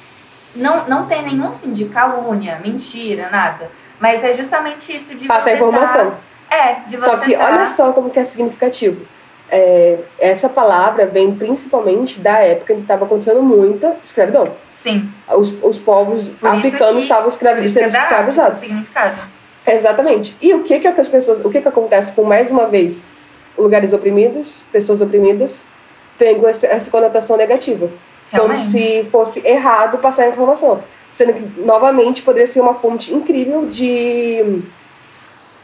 Não, 0.54 0.86
não 0.88 1.06
tem 1.06 1.22
nenhum 1.22 1.48
assim 1.48 1.72
de 1.72 1.86
calúnia, 1.86 2.60
mentira, 2.64 3.28
nada. 3.30 3.70
Mas 3.98 4.24
é 4.24 4.32
justamente 4.32 4.96
isso 4.96 5.14
de 5.14 5.26
Passa 5.26 5.42
você 5.44 5.50
a 5.50 5.54
informação. 5.56 6.10
dar- 6.50 6.56
é, 6.56 6.74
de 6.86 6.96
você 6.96 7.10
Só 7.10 7.18
que 7.18 7.36
dar- 7.36 7.52
olha 7.52 7.66
só 7.66 7.92
como 7.92 8.08
que 8.10 8.18
é 8.18 8.24
significativo. 8.24 9.06
É, 9.52 9.98
essa 10.18 10.48
palavra 10.48 11.06
vem 11.06 11.34
principalmente 11.34 12.20
da 12.20 12.38
época 12.38 12.72
em 12.72 12.76
que 12.76 12.82
estava 12.82 13.04
acontecendo 13.04 13.42
muita 13.42 13.96
escravidão. 14.04 14.44
Sim. 14.72 15.10
Os, 15.36 15.52
os 15.62 15.76
povos 15.76 16.28
Por 16.30 16.48
africanos 16.50 17.02
estavam 17.02 17.26
escravi- 17.28 17.64
é 17.64 17.68
sendo 17.68 17.84
o 17.84 17.88
escravizados. 17.88 18.58
significado. 18.58 19.18
Exatamente. 19.66 20.36
E 20.40 20.54
o 20.54 20.62
que 20.62 20.78
que 20.78 20.86
as 20.86 21.08
pessoas, 21.08 21.44
o 21.44 21.50
que 21.50 21.60
que 21.60 21.68
acontece 21.68 22.12
com 22.12 22.22
mais 22.22 22.50
uma 22.50 22.66
vez 22.66 23.02
lugares 23.58 23.92
oprimidos, 23.92 24.62
pessoas 24.70 25.00
oprimidas, 25.00 25.64
pegam 26.16 26.48
essa, 26.48 26.66
essa 26.68 26.90
conotação 26.90 27.36
negativa, 27.36 27.88
como 28.30 28.48
Realmente. 28.48 28.70
se 28.70 29.04
fosse 29.10 29.46
errado 29.46 29.98
passar 29.98 30.24
a 30.24 30.28
informação, 30.28 30.82
sendo 31.10 31.32
que 31.32 31.60
novamente 31.60 32.22
poderia 32.22 32.46
ser 32.46 32.60
uma 32.60 32.74
fonte 32.74 33.12
incrível 33.12 33.66
de 33.66 34.62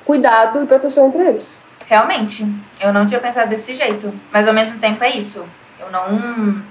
cuidado 0.04 0.62
e 0.62 0.66
proteção 0.66 1.06
entre 1.08 1.22
eles. 1.26 1.56
Realmente, 1.86 2.44
eu 2.80 2.92
não 2.92 3.06
tinha 3.06 3.20
pensado 3.20 3.48
desse 3.48 3.74
jeito. 3.74 4.12
Mas 4.32 4.46
ao 4.46 4.54
mesmo 4.54 4.78
tempo 4.78 5.02
é 5.02 5.10
isso. 5.10 5.44
Eu 5.78 5.90
não. 5.90 6.62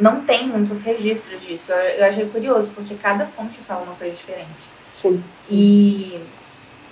Não 0.00 0.20
tem 0.22 0.46
muitos 0.46 0.82
registros 0.84 1.42
disso. 1.42 1.72
Eu, 1.72 1.78
eu 1.78 2.04
achei 2.06 2.26
curioso, 2.26 2.70
porque 2.70 2.94
cada 2.94 3.26
fonte 3.26 3.58
fala 3.58 3.82
uma 3.82 3.94
coisa 3.94 4.14
diferente. 4.14 4.68
Sim. 4.96 5.22
E. 5.50 6.20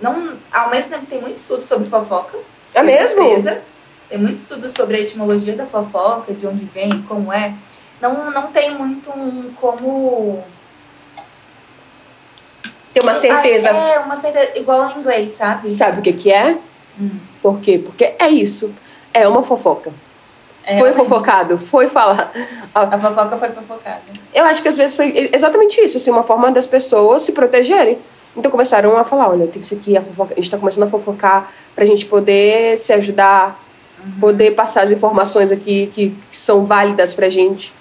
Não, 0.01 0.37
ao 0.53 0.71
mesmo 0.71 0.91
tempo 0.91 1.07
tem 1.07 1.21
muito 1.21 1.37
estudo 1.37 1.65
sobre 1.65 1.89
fofoca. 1.89 2.39
É 2.75 2.83
mesmo? 2.83 3.23
Surpresa. 3.23 3.63
Tem 4.09 4.19
muito 4.19 4.37
estudo 4.37 4.69
sobre 4.69 4.97
a 4.97 5.01
etimologia 5.01 5.57
da 5.57 5.67
fofoca, 5.67 6.35
de 6.35 6.47
onde 6.47 6.65
vem, 6.67 7.03
como 7.03 7.33
é. 7.33 7.55
Não, 8.01 8.31
não 8.31 8.49
tem 8.49 8.77
muito 8.77 9.11
um 9.11 9.53
como. 9.55 10.45
ter 12.93 13.01
uma 13.03 13.15
certeza. 13.15 13.71
Ah, 13.71 13.89
é, 13.89 13.99
uma 14.01 14.15
certeza. 14.15 14.59
Igual 14.59 14.91
em 14.91 15.01
inglês, 15.01 15.33
sabe? 15.33 15.69
Sabe 15.69 16.01
o 16.01 16.03
que, 16.03 16.13
que 16.13 16.31
é? 16.31 16.59
Por 17.47 17.61
quê? 17.61 17.79
Porque 17.79 18.13
é 18.19 18.29
isso. 18.29 18.75
É 19.15 19.29
uma 19.29 19.41
fofoca. 19.41 19.93
É, 20.65 20.81
foi 20.81 20.89
realmente. 20.89 21.09
fofocado, 21.09 21.57
foi 21.57 21.87
falar. 21.87 22.33
A 22.75 22.99
fofoca 22.99 23.37
foi 23.37 23.49
fofocada. 23.51 24.03
Eu 24.35 24.45
acho 24.47 24.61
que 24.61 24.67
às 24.67 24.77
vezes 24.77 24.97
foi 24.97 25.31
exatamente 25.33 25.81
isso, 25.81 25.97
assim, 25.97 26.11
uma 26.11 26.25
forma 26.25 26.51
das 26.51 26.67
pessoas 26.67 27.23
se 27.23 27.31
protegerem. 27.31 28.01
Então 28.37 28.51
começaram 28.51 28.97
a 28.97 29.05
falar, 29.05 29.31
olha, 29.31 29.47
tem 29.47 29.61
que 29.61 29.67
ser 29.67 29.77
aqui 29.77 29.97
a 29.97 30.03
fofoca. 30.03 30.35
A 30.35 30.41
gente 30.41 30.51
tá 30.51 30.59
começando 30.59 30.83
a 30.83 30.89
fofocar 30.89 31.53
pra 31.73 31.85
gente 31.85 32.05
poder 32.07 32.77
se 32.77 32.93
ajudar, 32.93 33.65
poder 34.19 34.57
passar 34.57 34.83
as 34.83 34.91
informações 34.91 35.53
aqui 35.53 35.89
que, 35.93 36.17
que 36.29 36.37
são 36.37 36.67
válidas 36.67 37.15
pra 37.15 37.29
gente. 37.29 37.73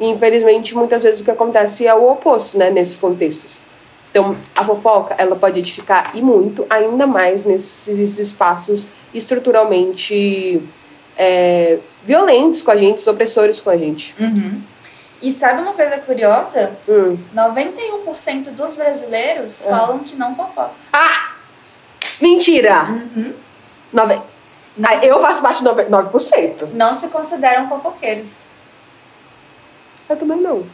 E 0.00 0.08
infelizmente, 0.08 0.74
muitas 0.74 1.02
vezes 1.02 1.20
o 1.20 1.24
que 1.24 1.30
acontece 1.30 1.86
é 1.86 1.94
o 1.94 2.10
oposto, 2.10 2.56
né, 2.56 2.70
nesses 2.70 2.96
contextos. 2.96 3.60
Então, 4.14 4.36
a 4.56 4.62
fofoca, 4.62 5.12
ela 5.18 5.34
pode 5.34 5.58
edificar 5.58 6.12
e 6.14 6.22
muito, 6.22 6.64
ainda 6.70 7.04
mais 7.04 7.42
nesses 7.42 8.16
espaços 8.16 8.86
estruturalmente 9.12 10.62
é, 11.16 11.80
violentos 12.04 12.62
com 12.62 12.70
a 12.70 12.76
gente, 12.76 13.10
opressores 13.10 13.58
com 13.60 13.70
a 13.70 13.76
gente. 13.76 14.14
E 15.20 15.32
sabe 15.32 15.62
uma 15.62 15.72
coisa 15.72 15.98
curiosa? 15.98 16.70
Hum. 16.88 17.18
91% 17.34 18.52
dos 18.52 18.76
brasileiros 18.76 19.64
falam 19.64 19.98
que 19.98 20.14
não 20.14 20.32
fofocam. 20.36 20.70
Ah! 20.92 21.34
Mentira! 22.20 22.84
Nove... 23.92 24.14
Não, 24.76 24.90
Ah, 24.90 25.04
eu 25.04 25.20
faço 25.20 25.42
parte 25.42 25.58
de 25.58 25.64
nove- 25.64 25.84
9%. 25.86 26.68
não 26.72 26.94
se 26.94 27.08
consideram 27.08 27.68
fofoqueiros. 27.68 28.42
Eu 30.08 30.16
também 30.16 30.36
não. 30.40 30.64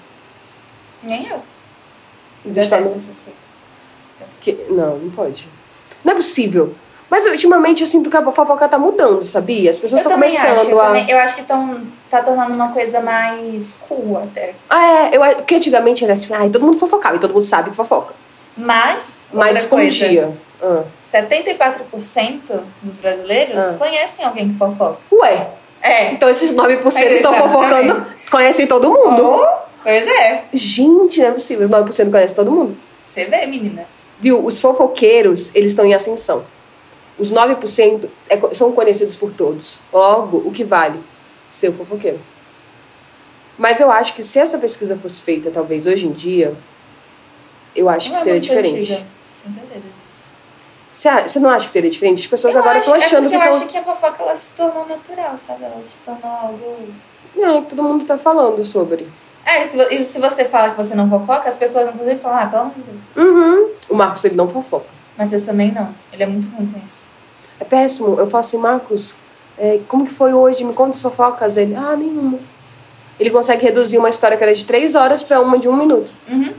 Nem 1.03 1.27
eu. 1.27 1.43
Detesto 2.45 2.75
não- 2.77 2.83
essas 2.83 3.03
coisas. 3.21 3.41
Que- 4.41 4.67
Não, 4.71 4.97
não 4.99 5.11
pode. 5.11 5.49
Não 6.05 6.13
é 6.13 6.17
possível. 6.17 6.75
Mas 7.11 7.27
ultimamente 7.27 7.81
eu 7.81 7.87
sinto 7.89 8.09
que 8.09 8.17
a 8.17 8.23
fofoca 8.23 8.69
tá 8.69 8.79
mudando, 8.79 9.23
sabia? 9.25 9.71
As 9.71 9.79
pessoas 9.79 10.01
estão 10.01 10.13
começando 10.13 10.59
acho, 10.61 10.71
eu, 10.71 10.81
a. 10.81 10.87
também, 10.87 11.11
eu 11.11 11.19
acho 11.19 11.35
que 11.37 11.43
tão, 11.43 11.83
tá 12.09 12.23
tornando 12.23 12.55
uma 12.55 12.73
coisa 12.73 13.01
mais 13.01 13.77
cool 13.81 14.17
até. 14.23 14.55
Ah, 14.71 15.09
é, 15.13 15.17
eu, 15.17 15.37
porque 15.37 15.57
antigamente 15.57 16.05
era 16.05 16.13
assim, 16.13 16.33
ai, 16.33 16.49
todo 16.51 16.65
mundo 16.65 16.79
fofocava 16.79 17.17
e 17.17 17.19
todo 17.19 17.35
mundo 17.35 17.43
sabe 17.43 17.71
que 17.71 17.77
fofoca. 17.77 18.15
Mas, 18.57 19.27
Mas 19.33 19.67
coisa, 19.67 19.89
escondia. 19.89 20.33
Ah. 20.63 20.85
74% 21.05 22.63
dos 22.83 22.97
brasileiros 22.97 23.59
Ah. 23.59 23.75
conhecem 23.79 24.25
alguém 24.25 24.49
que 24.51 24.57
fofoca. 24.57 24.99
Ué, 25.13 25.49
É. 25.83 26.13
então 26.13 26.29
esses 26.29 26.53
9% 26.55 27.11
estão 27.17 27.33
fofocando, 27.35 28.07
conhecem 28.31 28.67
todo 28.67 28.89
mundo. 28.89 29.25
Oh, 29.43 29.60
pois 29.83 30.07
é. 30.07 30.45
Gente, 30.53 31.21
não 31.21 31.29
é 31.29 31.33
possível, 31.33 31.65
os 31.65 31.71
9% 31.71 32.11
conhecem 32.11 32.37
todo 32.37 32.51
mundo. 32.51 32.77
Você 33.07 33.25
vê, 33.25 33.47
menina. 33.47 33.87
Viu? 34.21 34.45
Os 34.45 34.61
fofoqueiros, 34.61 35.51
eles 35.55 35.73
estão 35.73 35.85
em 35.87 35.95
ascensão. 35.95 36.45
Os 37.19 37.33
9% 37.33 38.09
é 38.29 38.55
são 38.55 38.73
conhecidos 38.73 39.17
por 39.17 39.33
todos. 39.33 39.79
Logo, 39.93 40.39
o 40.39 40.51
que 40.53 40.65
vale? 40.65 40.99
Ser 41.51 41.69
o 41.69 41.73
fofoqueiro. 41.73 42.21
Mas 43.59 43.79
eu 43.81 43.91
acho 43.91 44.15
que 44.15 44.23
se 44.23 44.39
essa 44.39 44.59
pesquisa 44.59 44.97
fosse 44.97 45.21
feita, 45.21 45.51
talvez 45.51 45.87
hoje 45.87 46.07
em 46.07 46.13
dia, 46.13 46.55
eu 47.77 47.89
acho 47.89 48.07
que 48.09 48.15
Não 48.15 48.21
é 48.21 48.25
seria 48.25 48.41
diferente. 48.41 48.93
antiga. 48.93 49.07
Tenho 49.43 49.55
certeza 49.55 49.81
disso. 50.05 50.25
Você, 50.93 51.11
você 51.23 51.39
não 51.41 51.51
acha 51.51 51.67
que 51.67 51.73
seria 51.73 51.91
diferente? 51.91 52.21
As 52.23 52.27
pessoas 52.27 52.55
Eu 52.55 52.61
agora 52.63 52.79
estão 52.79 52.95
achando 52.95 53.27
é 53.27 53.31
que 53.31 53.37
porque 53.37 53.49
eu 53.49 53.53
estão. 53.53 53.57
acho 53.67 53.67
que 53.67 53.79
a 53.79 53.83
fofoca 53.83 54.23
ela 54.23 54.35
se 54.37 54.51
tornou 54.57 54.87
natural, 54.87 55.39
sabe? 55.47 55.65
Ela 55.65 55.77
se 55.87 55.99
tornou 56.05 56.31
algo. 56.31 56.77
É, 57.39 57.61
que 57.63 57.69
todo 57.69 57.83
mundo 57.83 58.05
tá 58.07 58.17
falando 58.19 58.65
sobre. 58.65 59.07
É, 59.51 59.65
e 59.65 59.69
se, 59.69 59.95
e 59.95 60.05
se 60.05 60.19
você 60.21 60.45
fala 60.45 60.71
que 60.71 60.77
você 60.77 60.95
não 60.95 61.09
fofoca, 61.09 61.49
as 61.49 61.57
pessoas 61.57 61.89
inclusive 61.89 62.17
falam, 62.21 62.39
ah, 62.39 62.47
pelo 62.47 62.63
amor 62.63 62.75
de 62.75 62.83
Deus. 62.83 62.99
Uhum. 63.29 63.69
O 63.89 63.95
Marcos, 63.97 64.25
ele 64.25 64.37
não 64.37 64.49
fofoca. 64.49 64.87
Matheus 65.19 65.43
também 65.43 65.73
não. 65.73 65.89
Ele 66.13 66.23
é 66.23 66.27
muito 66.27 66.49
ruim 66.57 66.67
com 66.67 66.79
isso. 66.85 67.03
É 67.59 67.65
péssimo. 67.65 68.19
Eu 68.19 68.27
falo 68.29 68.41
assim, 68.41 68.57
Marcos, 68.59 69.17
é, 69.59 69.81
como 69.89 70.07
que 70.07 70.13
foi 70.13 70.33
hoje? 70.33 70.65
Me 70.65 70.73
conta 70.73 70.91
as 70.91 71.03
fofocas. 71.03 71.57
Ele, 71.57 71.75
ah, 71.75 71.97
nenhuma. 71.97 72.39
Ele 73.19 73.29
consegue 73.31 73.65
reduzir 73.67 73.99
uma 73.99 74.09
história 74.09 74.37
que 74.37 74.43
era 74.43 74.55
de 74.55 74.65
três 74.65 74.95
horas 74.95 75.23
pra 75.23 75.41
uma 75.41 75.59
de 75.59 75.69
um 75.69 75.77
minuto. 75.77 76.13
Uhum. 76.29 76.55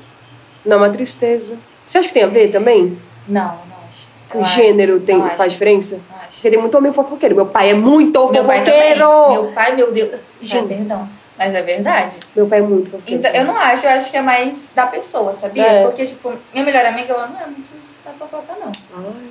Não, 0.65 0.75
é 0.75 0.79
uma 0.81 0.89
tristeza. 0.89 1.57
Você 1.85 1.97
acha 1.97 2.07
que 2.07 2.13
tem 2.13 2.23
a 2.23 2.27
ver 2.27 2.49
também? 2.51 2.97
Não, 3.27 3.45
não 3.45 3.77
acho. 3.89 4.07
Com 4.29 4.39
acho- 4.41 4.53
gênero 4.55 4.99
tem, 4.99 5.17
não 5.17 5.25
acho. 5.25 5.37
faz 5.37 5.53
diferença? 5.53 5.95
Não 5.95 6.17
acho. 6.19 6.33
Porque 6.33 6.49
tem 6.51 6.59
muito 6.59 6.77
homem 6.77 6.93
fofoqueiro. 6.93 7.35
Meu 7.35 7.47
pai 7.47 7.71
é 7.71 7.73
muito 7.73 8.31
Meu 8.31 8.43
pai 8.45 8.59
fofoqueiro! 8.63 9.31
Meu 9.31 9.51
pai, 9.53 9.75
meu 9.75 9.91
Deus. 9.91 10.19
Gente. 10.41 10.65
Ah, 10.65 10.67
perdão. 10.77 11.09
Mas 11.43 11.55
é 11.55 11.61
verdade. 11.63 12.17
Meu 12.35 12.45
pai 12.45 12.59
é 12.59 12.61
muito 12.61 12.91
fofoqueiro. 12.91 13.19
Então, 13.19 13.31
eu 13.33 13.45
não 13.45 13.55
acho, 13.57 13.87
eu 13.87 13.91
acho 13.91 14.11
que 14.11 14.17
é 14.17 14.21
mais 14.21 14.69
da 14.75 14.85
pessoa, 14.85 15.33
sabia? 15.33 15.65
É. 15.65 15.83
Porque, 15.83 16.05
tipo, 16.05 16.31
minha 16.53 16.63
melhor 16.63 16.85
amiga, 16.85 17.13
ela 17.13 17.25
não 17.25 17.41
é 17.41 17.47
muito 17.47 17.71
da 18.05 18.11
fofoca, 18.13 18.53
não. 18.59 18.71
Ai. 18.95 19.29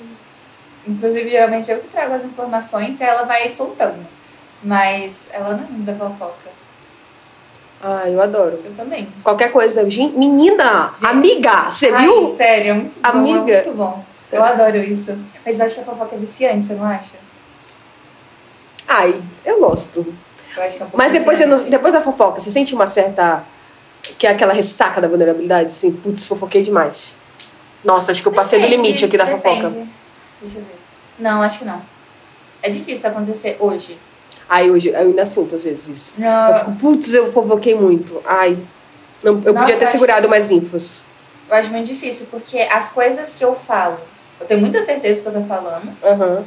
Inclusive, 0.89 1.31
geralmente 1.31 1.71
eu 1.71 1.79
que 1.79 1.87
trago 1.87 2.13
as 2.15 2.25
informações 2.25 3.01
e 3.01 3.05
ela 3.05 3.23
vai 3.23 3.55
soltando. 3.55 4.05
Mas 4.61 5.19
ela 5.31 5.51
não 5.51 5.65
é 5.65 5.69
muito 5.71 5.85
da 5.87 5.95
fofoca. 5.95 6.51
Ai, 7.81 8.13
eu 8.13 8.21
adoro. 8.21 8.61
Eu 8.65 8.75
também. 8.75 9.09
Qualquer 9.23 9.53
coisa. 9.53 9.89
Gen- 9.89 10.11
Menina! 10.11 10.91
Gente. 10.93 11.07
Amiga! 11.07 11.71
Você 11.71 11.91
Ai, 11.91 12.03
viu? 12.03 12.35
sério, 12.37 12.71
é 12.71 12.75
muito 12.75 13.01
bom. 13.01 13.09
Amiga. 13.09 13.53
É 13.53 13.65
muito 13.65 13.77
bom. 13.77 14.05
Eu 14.33 14.43
adoro 14.45 14.79
isso. 14.79 15.17
Mas 15.47 15.61
eu 15.61 15.67
acho 15.67 15.77
que 15.77 15.81
a 15.81 15.85
fofoca 15.85 16.17
é 16.17 16.19
viciante, 16.19 16.67
você 16.67 16.75
não 16.75 16.85
acha? 16.85 17.15
Ai, 18.89 19.23
eu 19.45 19.61
gosto. 19.61 20.13
Eu 20.61 20.67
acho 20.67 20.77
que 20.77 20.83
é 20.83 20.87
um 20.87 20.91
Mas 20.95 21.11
depois, 21.13 21.41
não- 21.41 21.65
depois 21.71 21.93
da 21.93 22.01
fofoca, 22.01 22.41
você 22.41 22.51
sente 22.51 22.75
uma 22.75 22.87
certa. 22.87 23.43
Que 24.19 24.27
é 24.27 24.31
aquela 24.31 24.53
ressaca 24.53 25.01
da 25.01 25.09
vulnerabilidade? 25.09 25.67
Assim, 25.67 25.93
putz, 25.93 26.27
fofoquei 26.27 26.63
demais. 26.63 27.15
Nossa, 27.85 28.11
acho 28.11 28.21
que 28.23 28.29
eu 28.29 28.33
passei 28.33 28.59
do 28.59 28.63
Depende, 28.67 28.83
limite 28.89 29.05
aqui 29.05 29.17
da 29.17 29.25
depende. 29.25 29.43
fofoca. 29.63 29.87
Deixa 30.41 30.59
eu 30.59 30.63
ver. 30.63 30.77
Não, 31.19 31.43
acho 31.43 31.61
que 31.61 31.65
não. 31.65 31.81
É 32.63 32.69
difícil 32.69 33.09
acontecer 33.09 33.57
hoje. 33.61 33.99
Ai, 34.49 34.71
hoje 34.71 34.89
eu 34.89 34.99
ainda 34.99 35.25
sinto 35.25 35.55
às 35.55 35.63
vezes 35.65 35.89
isso. 35.89 36.15
Não, 36.19 36.49
Eu 36.49 36.55
fico, 36.57 36.73
putz, 36.73 37.15
eu 37.15 37.31
fofoquei 37.33 37.75
muito. 37.75 38.21
Ai. 38.27 38.59
Não, 39.23 39.35
eu 39.45 39.53
Nossa, 39.53 39.59
podia 39.67 39.77
ter 39.77 39.85
acho 39.85 39.93
segurado 39.93 40.29
mais 40.29 40.51
infos. 40.51 41.03
eu 41.49 41.55
acho 41.57 41.71
muito 41.71 41.87
difícil, 41.87 42.27
porque 42.31 42.59
as 42.59 42.89
coisas 42.91 43.35
que 43.35 43.45
eu 43.45 43.55
falo, 43.55 43.99
eu 44.41 44.47
tenho 44.47 44.61
muita 44.61 44.83
certeza 44.85 45.21
do 45.23 45.31
que 45.31 45.37
eu 45.37 45.43
tô 45.43 45.47
falando. 45.49 45.97
Aham. 46.03 46.45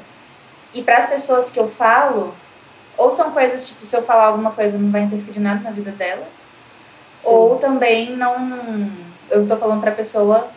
E 0.74 0.82
para 0.82 0.98
as 0.98 1.06
pessoas 1.08 1.50
que 1.52 1.60
eu 1.60 1.68
falo, 1.68 2.34
ou 2.98 3.10
são 3.12 3.32
coisas, 3.32 3.68
tipo, 3.68 3.86
se 3.86 3.96
eu 3.96 4.04
falar 4.04 4.26
alguma 4.28 4.52
coisa 4.52 4.78
não 4.78 4.90
vai 4.90 5.02
interferir 5.02 5.40
nada 5.40 5.62
na 5.62 5.72
vida 5.72 5.92
dela. 5.92 6.24
Sim. 7.22 7.30
Ou 7.30 7.56
também 7.58 8.16
não. 8.16 8.90
Eu 9.30 9.48
tô 9.48 9.56
falando 9.58 9.82
pra 9.82 9.92
pessoa 9.92 10.50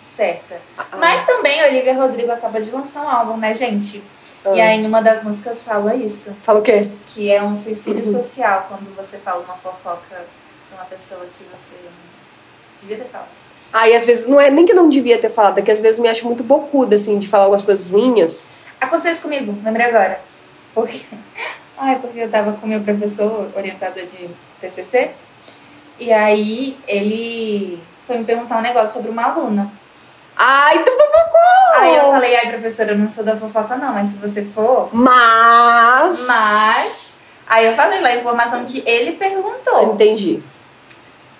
certa. 0.00 0.60
Ah, 0.78 0.84
Mas 0.98 1.24
também 1.26 1.60
a 1.62 1.66
Olivia 1.66 1.94
Rodrigo 1.94 2.30
acaba 2.30 2.60
de 2.60 2.70
lançar 2.70 3.02
um 3.02 3.08
álbum, 3.08 3.36
né, 3.36 3.52
gente? 3.54 4.02
ah. 4.44 4.50
E 4.54 4.60
aí, 4.60 4.80
numa 4.80 5.00
das 5.02 5.22
músicas 5.24 5.64
fala 5.64 5.94
isso. 5.94 6.34
Fala 6.44 6.60
o 6.60 6.62
quê? 6.62 6.80
Que 7.06 7.32
é 7.32 7.42
um 7.42 7.54
suicídio 7.54 8.04
Uhum. 8.04 8.12
social 8.22 8.66
quando 8.68 8.94
você 8.94 9.18
fala 9.18 9.42
uma 9.42 9.56
fofoca 9.56 10.00
pra 10.68 10.76
uma 10.78 10.84
pessoa 10.84 11.20
que 11.32 11.44
você 11.52 11.74
devia 12.80 12.98
ter 12.98 13.08
falado. 13.10 13.28
Ai, 13.72 13.94
às 13.96 14.06
vezes, 14.06 14.26
não 14.28 14.40
é 14.40 14.48
nem 14.50 14.64
que 14.64 14.72
eu 14.72 14.76
não 14.76 14.88
devia 14.88 15.18
ter 15.18 15.28
falado, 15.28 15.58
é 15.58 15.62
que 15.62 15.70
às 15.72 15.78
vezes 15.80 15.98
eu 15.98 16.02
me 16.02 16.08
acho 16.08 16.24
muito 16.24 16.44
bocuda, 16.44 16.94
assim, 16.96 17.18
de 17.18 17.26
falar 17.26 17.44
algumas 17.44 17.62
coisas 17.64 17.90
minhas. 17.90 18.46
Aconteceu 18.80 19.12
isso 19.12 19.22
comigo, 19.22 19.56
lembrei 19.64 19.86
agora. 19.86 20.20
Porque... 20.74 21.04
Ai, 21.78 21.98
porque 21.98 22.18
eu 22.20 22.30
tava 22.30 22.52
com 22.52 22.66
meu 22.66 22.80
professor 22.82 23.50
orientador 23.54 24.04
de 24.06 24.28
TCC. 24.60 25.10
E 25.98 26.12
aí, 26.12 26.78
ele 26.86 27.82
foi 28.06 28.18
me 28.18 28.24
perguntar 28.24 28.58
um 28.58 28.62
negócio 28.62 28.94
sobre 28.94 29.10
uma 29.10 29.24
aluna. 29.24 29.70
Ai, 30.36 30.82
tu 30.84 30.90
fofocou! 30.90 31.80
Aí 31.80 31.96
eu 31.96 32.04
falei, 32.12 32.36
ai, 32.36 32.48
professora, 32.50 32.92
eu 32.92 32.98
não 32.98 33.08
sou 33.08 33.24
da 33.24 33.36
fofoca, 33.36 33.76
não, 33.76 33.92
mas 33.92 34.08
se 34.08 34.16
você 34.16 34.42
for. 34.44 34.88
Mas. 34.92 36.26
Mas. 36.26 37.20
Aí 37.46 37.66
eu 37.66 37.72
falei 37.74 38.00
lá 38.00 38.08
a 38.08 38.16
informação 38.16 38.64
que 38.64 38.82
ele 38.86 39.12
perguntou. 39.12 39.94
Entendi. 39.94 40.42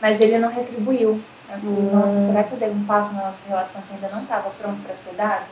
Mas 0.01 0.21
ele 0.21 0.39
não 0.39 0.51
retribuiu. 0.51 1.21
Eu 1.51 1.59
falei, 1.61 1.79
Hum. 1.79 1.91
nossa, 1.93 2.19
será 2.27 2.43
que 2.45 2.53
eu 2.53 2.59
dei 2.59 2.71
um 2.71 2.85
passo 2.85 3.13
na 3.15 3.27
nossa 3.27 3.49
relação 3.49 3.83
que 3.83 3.95
ainda 3.95 4.09
não 4.09 4.23
estava 4.23 4.51
pronto 4.51 4.81
para 4.83 4.95
ser 4.95 5.15
dado? 5.17 5.45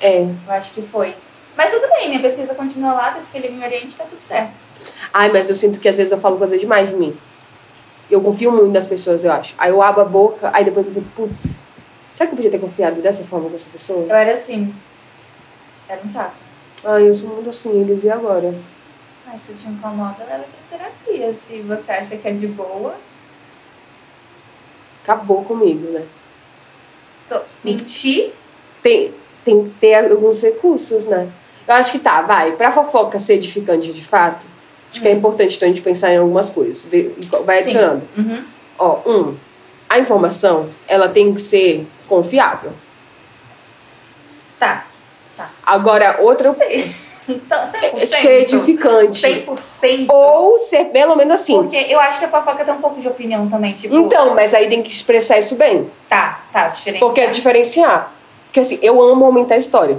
É. 0.00 0.20
Eu 0.22 0.52
acho 0.52 0.72
que 0.72 0.82
foi. 0.82 1.14
Mas 1.56 1.70
tudo 1.70 1.88
bem, 1.88 2.08
minha 2.08 2.20
pesquisa 2.20 2.54
continua 2.54 2.92
lá, 2.92 3.10
desde 3.10 3.30
que 3.30 3.38
ele 3.38 3.48
me 3.48 3.64
oriente, 3.64 3.96
tá 3.96 4.04
tudo 4.04 4.22
certo. 4.22 4.64
Ai, 5.12 5.30
mas 5.32 5.48
eu 5.48 5.56
sinto 5.56 5.80
que 5.80 5.88
às 5.88 5.96
vezes 5.96 6.12
eu 6.12 6.18
falo 6.18 6.36
coisa 6.36 6.56
demais 6.58 6.90
de 6.90 6.96
mim. 6.96 7.16
Eu 8.10 8.20
confio 8.20 8.52
muito 8.52 8.72
nas 8.72 8.86
pessoas, 8.86 9.24
eu 9.24 9.32
acho. 9.32 9.54
Aí 9.58 9.70
eu 9.70 9.82
abro 9.82 10.02
a 10.02 10.04
boca, 10.04 10.50
aí 10.52 10.64
depois 10.64 10.86
eu 10.86 10.92
fico, 10.92 11.06
putz, 11.16 11.54
será 12.12 12.28
que 12.28 12.34
eu 12.34 12.36
podia 12.36 12.50
ter 12.50 12.58
confiado 12.58 13.00
dessa 13.00 13.24
forma 13.24 13.48
com 13.48 13.54
essa 13.54 13.68
pessoa? 13.68 14.06
Eu 14.06 14.14
era 14.14 14.32
assim. 14.32 14.74
Era 15.88 16.00
um 16.02 16.08
saco. 16.08 16.34
Ai, 16.84 17.08
eu 17.08 17.14
sou 17.14 17.28
muito 17.30 17.48
assim, 17.48 17.80
eles 17.80 18.04
e 18.04 18.10
agora? 18.10 18.54
Mas 19.26 19.40
se 19.40 19.54
te 19.54 19.68
incomoda, 19.68 20.24
leva 20.24 20.44
pra 20.44 20.78
terapia. 20.78 21.34
Se 21.34 21.62
você 21.62 21.92
acha 21.92 22.16
que 22.16 22.28
é 22.28 22.32
de 22.32 22.46
boa, 22.46 22.94
Acabou 25.06 25.44
comigo, 25.44 25.92
né? 25.92 26.04
tô... 27.28 27.40
mentir. 27.62 28.32
Tem, 28.82 29.14
tem 29.44 29.68
que 29.68 29.74
ter 29.78 29.94
alguns 30.10 30.42
recursos, 30.42 31.06
né? 31.06 31.30
Eu 31.66 31.74
acho 31.74 31.92
que 31.92 31.98
tá, 31.98 32.22
vai. 32.22 32.52
Pra 32.52 32.70
fofoca 32.70 33.18
ser 33.18 33.34
edificante 33.34 33.92
de 33.92 34.04
fato, 34.04 34.46
acho 34.90 35.00
que 35.00 35.08
é 35.08 35.12
importante 35.12 35.56
então, 35.56 35.68
a 35.68 35.72
gente 35.72 35.82
pensar 35.82 36.12
em 36.12 36.18
algumas 36.18 36.50
coisas. 36.50 36.86
Vai 37.44 37.60
adicionando. 37.60 38.06
Uhum. 38.16 38.44
Ó, 38.78 38.98
um, 39.06 39.36
A 39.88 39.98
informação, 39.98 40.68
ela 40.86 41.08
tem 41.08 41.32
que 41.32 41.40
ser 41.40 41.86
confiável. 42.08 42.72
Tá, 44.58 44.86
tá. 45.36 45.50
Agora, 45.64 46.18
outra 46.20 46.52
Sei. 46.52 46.94
Então, 47.28 47.64
100%. 47.64 48.06
ser 48.06 48.42
edificante. 48.42 49.20
100%. 49.20 50.06
Ou 50.08 50.58
ser 50.58 50.84
pelo 50.86 51.16
menos 51.16 51.40
assim. 51.40 51.54
Porque 51.54 51.76
eu 51.76 51.98
acho 51.98 52.18
que 52.18 52.24
a 52.24 52.28
fofoca 52.28 52.64
tem 52.64 52.72
um 52.72 52.80
pouco 52.80 53.00
de 53.00 53.08
opinião 53.08 53.48
também, 53.48 53.72
tipo... 53.72 53.96
Então, 53.96 54.34
mas 54.34 54.54
aí 54.54 54.68
tem 54.68 54.82
que 54.82 54.90
expressar 54.90 55.38
isso 55.38 55.56
bem. 55.56 55.90
Tá, 56.08 56.44
tá, 56.52 56.68
diferente. 56.68 57.00
Porque 57.00 57.20
é 57.20 57.26
diferenciar. 57.26 58.12
Porque 58.44 58.60
assim, 58.60 58.78
eu 58.80 59.02
amo 59.02 59.24
aumentar 59.24 59.56
a 59.56 59.58
história. 59.58 59.98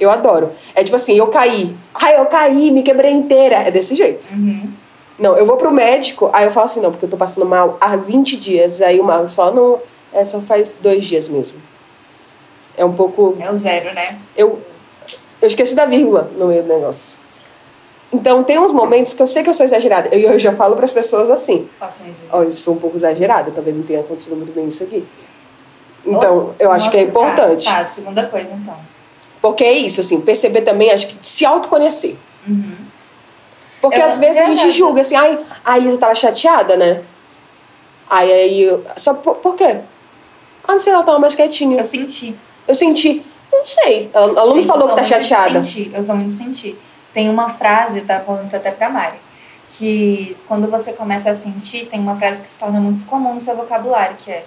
Eu 0.00 0.10
adoro. 0.10 0.50
É 0.74 0.82
tipo 0.82 0.96
assim, 0.96 1.14
eu 1.14 1.26
caí. 1.28 1.76
Ai, 1.94 2.18
eu 2.18 2.26
caí, 2.26 2.70
me 2.70 2.82
quebrei 2.82 3.12
inteira. 3.12 3.56
É 3.56 3.70
desse 3.70 3.94
jeito. 3.94 4.32
Uhum. 4.32 4.72
Não, 5.18 5.36
eu 5.36 5.44
vou 5.44 5.58
pro 5.58 5.70
médico, 5.70 6.30
aí 6.32 6.46
eu 6.46 6.50
falo 6.50 6.64
assim, 6.64 6.80
não, 6.80 6.90
porque 6.90 7.04
eu 7.04 7.10
tô 7.10 7.16
passando 7.16 7.44
mal 7.44 7.76
há 7.78 7.94
20 7.94 8.36
dias. 8.38 8.80
Aí 8.80 8.98
o 8.98 9.04
Marcos 9.04 9.34
fala, 9.34 9.52
não, 9.52 9.78
é 10.14 10.24
só 10.24 10.40
faz 10.40 10.72
dois 10.80 11.04
dias 11.04 11.28
mesmo. 11.28 11.60
É 12.76 12.84
um 12.84 12.92
pouco. 12.92 13.36
É 13.38 13.50
o 13.50 13.56
zero, 13.56 13.94
né? 13.94 14.18
Eu, 14.34 14.58
eu 15.42 15.46
esqueci 15.46 15.74
da 15.74 15.84
vírgula 15.84 16.30
no 16.36 16.46
meio 16.46 16.62
do 16.62 16.68
negócio. 16.68 17.18
Então 18.12 18.42
tem 18.42 18.58
uns 18.58 18.72
momentos 18.72 19.12
que 19.12 19.22
eu 19.22 19.26
sei 19.26 19.42
que 19.42 19.50
eu 19.50 19.54
sou 19.54 19.64
exagerada. 19.64 20.14
E 20.16 20.24
eu, 20.24 20.38
já 20.38 20.54
falo 20.54 20.74
pras 20.74 20.90
pessoas 20.90 21.28
assim. 21.28 21.68
Posso. 21.78 22.02
Ó, 22.32 22.42
eu 22.42 22.50
sou 22.50 22.74
um 22.74 22.78
pouco 22.78 22.96
exagerada, 22.96 23.52
talvez 23.54 23.76
não 23.76 23.84
tenha 23.84 24.00
acontecido 24.00 24.36
muito 24.36 24.52
bem 24.52 24.66
isso 24.68 24.82
aqui. 24.82 25.06
Então, 26.04 26.54
eu 26.58 26.72
acho 26.72 26.90
que 26.90 26.96
é 26.96 27.02
importante. 27.02 27.66
Tá, 27.66 27.84
tá, 27.84 27.90
segunda 27.90 28.26
coisa, 28.26 28.54
então. 28.54 28.76
Porque 29.40 29.64
é 29.64 29.72
isso, 29.72 30.00
assim, 30.00 30.20
perceber 30.20 30.62
também, 30.62 30.90
acho 30.90 31.06
que 31.08 31.16
se 31.26 31.46
autoconhecer. 31.46 32.16
Uhum. 32.46 32.74
Porque 33.80 33.98
Eu- 34.00 34.04
às 34.04 34.18
vezes 34.18 34.40
a 34.40 34.44
gente 34.44 34.70
julga 34.70 35.00
assim, 35.00 35.16
ai, 35.16 35.38
a 35.64 35.78
Elisa 35.78 35.96
tava 35.98 36.14
chateada, 36.14 36.76
né? 36.76 37.02
Aí, 38.08 38.30
aí, 38.32 38.62
eu- 38.62 38.84
só 38.96 39.14
por, 39.14 39.36
por 39.36 39.54
quê? 39.56 39.78
Ah, 40.66 40.72
não 40.72 40.78
sei, 40.78 40.92
ela 40.92 41.02
tava 41.02 41.18
mais 41.18 41.34
quietinha. 41.34 41.78
Eu 41.78 41.84
senti. 41.84 42.36
Eu 42.68 42.74
senti, 42.74 43.24
não 43.52 43.64
sei. 43.64 44.10
Ela, 44.12 44.26
ela 44.26 44.46
não 44.46 44.56
me 44.56 44.64
falou 44.64 44.88
que 44.90 44.96
tá 44.96 45.02
chateada. 45.02 45.64
sentir, 45.64 45.90
Eu 45.94 46.02
sou 46.02 46.14
muito 46.14 46.28
de 46.28 46.34
sentir. 46.34 46.78
Tem 47.14 47.28
uma 47.28 47.48
frase, 47.48 48.00
eu 48.00 48.06
tava 48.06 48.24
falando 48.24 48.54
até 48.54 48.70
pra 48.70 48.88
Mari, 48.88 49.16
que 49.72 50.36
quando 50.46 50.70
você 50.70 50.92
começa 50.92 51.30
a 51.30 51.34
sentir, 51.34 51.86
tem 51.86 51.98
uma 51.98 52.14
frase 52.16 52.42
que 52.42 52.48
se 52.48 52.58
torna 52.58 52.78
muito 52.78 53.04
comum 53.06 53.34
no 53.34 53.40
seu 53.40 53.56
vocabulário, 53.56 54.16
que 54.16 54.30
é 54.30 54.44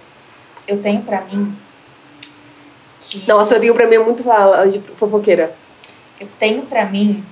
eu 0.67 0.81
tenho 0.81 1.01
pra 1.01 1.21
mim 1.21 1.53
que 3.03 3.27
Nossa, 3.27 3.55
eu 3.55 3.59
tenho 3.59 3.73
pra 3.73 3.85
mim 3.87 3.97
muito 3.99 4.23
fala 4.23 4.65
de 4.67 4.79
fofoqueira. 4.95 5.55
eu 6.19 6.27
tenho 6.39 6.63
pra 6.63 6.85
mim 6.85 7.23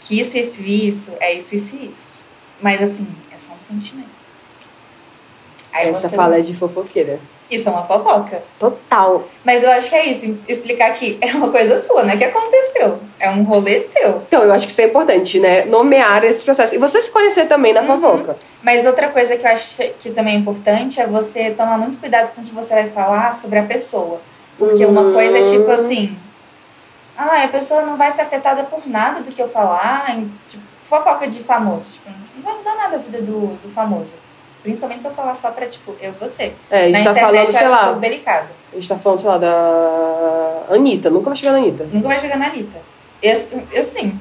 que 0.00 0.20
isso, 0.20 0.36
isso 0.36 0.62
e 0.62 0.88
isso 0.88 1.12
é 1.20 1.32
isso, 1.34 1.54
isso 1.54 1.76
e 1.76 1.86
isso. 1.90 2.22
Mas 2.60 2.82
assim, 2.82 3.06
é 3.34 3.38
só 3.38 3.52
um 3.54 3.60
sentimento. 3.60 4.08
Aí 5.72 5.88
Essa 5.88 6.08
você- 6.08 6.16
fala 6.16 6.36
é 6.36 6.40
de 6.40 6.54
fofoqueira. 6.54 7.18
Isso 7.50 7.68
é 7.68 7.72
uma 7.72 7.84
fofoca. 7.84 8.42
Total. 8.58 9.28
Mas 9.44 9.62
eu 9.62 9.70
acho 9.70 9.90
que 9.90 9.94
é 9.94 10.06
isso. 10.06 10.38
Explicar 10.48 10.90
que 10.94 11.18
é 11.20 11.34
uma 11.34 11.50
coisa 11.50 11.76
sua, 11.76 12.02
né? 12.02 12.16
Que 12.16 12.24
aconteceu. 12.24 12.98
É 13.20 13.28
um 13.30 13.42
rolê 13.42 13.80
teu. 13.80 14.22
Então, 14.26 14.42
eu 14.42 14.52
acho 14.54 14.64
que 14.66 14.72
isso 14.72 14.80
é 14.80 14.86
importante, 14.86 15.38
né? 15.38 15.66
Nomear 15.66 16.24
esse 16.24 16.42
processo. 16.44 16.74
E 16.74 16.78
você 16.78 17.00
se 17.02 17.10
conhecer 17.10 17.44
também 17.46 17.74
na 17.74 17.82
fofoca. 17.82 18.38
Mas 18.62 18.86
outra 18.86 19.08
coisa 19.10 19.36
que 19.36 19.46
eu 19.46 19.50
acho 19.50 19.82
que 20.00 20.10
também 20.12 20.34
é 20.34 20.38
importante 20.38 20.98
é 20.98 21.06
você 21.06 21.50
tomar 21.50 21.76
muito 21.76 21.98
cuidado 21.98 22.34
com 22.34 22.40
o 22.40 22.44
que 22.44 22.52
você 22.54 22.72
vai 22.72 22.88
falar 22.88 23.34
sobre 23.34 23.58
a 23.58 23.64
pessoa. 23.64 24.20
Porque 24.68 24.86
uma 24.86 25.00
Uhum. 25.00 25.12
coisa 25.14 25.38
é 25.38 25.42
tipo 25.50 25.70
assim. 25.70 26.16
Ah, 27.16 27.42
a 27.44 27.48
pessoa 27.48 27.82
não 27.82 27.96
vai 27.96 28.10
ser 28.12 28.22
afetada 28.22 28.62
por 28.64 28.86
nada 28.86 29.20
do 29.20 29.30
que 29.32 29.42
eu 29.42 29.48
falar. 29.48 30.10
em- 30.10 30.32
Tipo, 30.48 30.62
fofoca 30.84 31.26
de 31.26 31.40
famoso. 31.42 31.90
Tipo, 31.92 32.10
não 32.36 32.42
vai 32.42 32.54
mudar 32.54 32.74
nada 32.76 32.96
a 32.96 32.98
vida 32.98 33.20
do, 33.20 33.56
do 33.62 33.68
famoso. 33.68 34.12
Principalmente 34.62 35.02
se 35.02 35.08
eu 35.08 35.12
falar 35.12 35.34
só 35.34 35.50
pra, 35.50 35.66
tipo, 35.66 35.94
eu 36.00 36.10
e 36.12 36.14
você. 36.24 36.54
É, 36.70 36.84
a 36.84 36.86
gente 36.86 36.98
Na 36.98 37.04
tá 37.04 37.10
internet 37.20 37.34
falando, 37.36 37.52
sei 37.52 37.66
um 37.66 37.70
lá. 37.70 37.84
pouco 37.86 38.00
delicado. 38.00 38.48
A 38.70 38.74
gente 38.76 38.88
tá 38.88 38.96
falando, 38.96 39.18
sei 39.18 39.28
lá, 39.28 39.38
da 39.38 40.74
Anitta. 40.74 41.10
Nunca 41.10 41.26
vai 41.30 41.36
chegar 41.36 41.52
na 41.52 41.58
Anitta. 41.58 41.84
Nunca 41.92 42.08
vai 42.08 42.20
chegar 42.20 42.38
na 42.38 42.46
Anitta. 42.46 42.78
E 43.22 43.28
assim, 43.78 44.20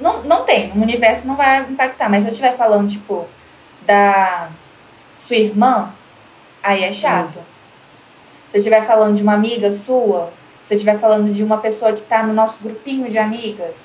não, 0.00 0.22
não 0.24 0.44
tem. 0.44 0.68
No 0.74 0.82
universo 0.82 1.26
não 1.26 1.36
vai 1.36 1.60
impactar. 1.60 2.08
Mas 2.10 2.22
se 2.24 2.28
eu 2.28 2.32
estiver 2.32 2.56
falando, 2.56 2.88
tipo, 2.88 3.26
da 3.86 4.48
sua 5.16 5.36
irmã, 5.36 5.92
aí 6.62 6.82
é 6.84 6.92
chato. 6.92 7.38
Se 7.38 7.40
eu 8.52 8.58
estiver 8.58 8.84
falando 8.86 9.16
de 9.16 9.22
uma 9.22 9.34
amiga 9.34 9.70
sua, 9.70 10.32
se 10.64 10.74
eu 10.74 10.76
estiver 10.76 10.98
falando 10.98 11.32
de 11.32 11.42
uma 11.42 11.58
pessoa 11.58 11.92
que 11.92 12.02
tá 12.02 12.22
no 12.22 12.32
nosso 12.32 12.62
grupinho 12.62 13.10
de 13.10 13.18
amigas, 13.18 13.76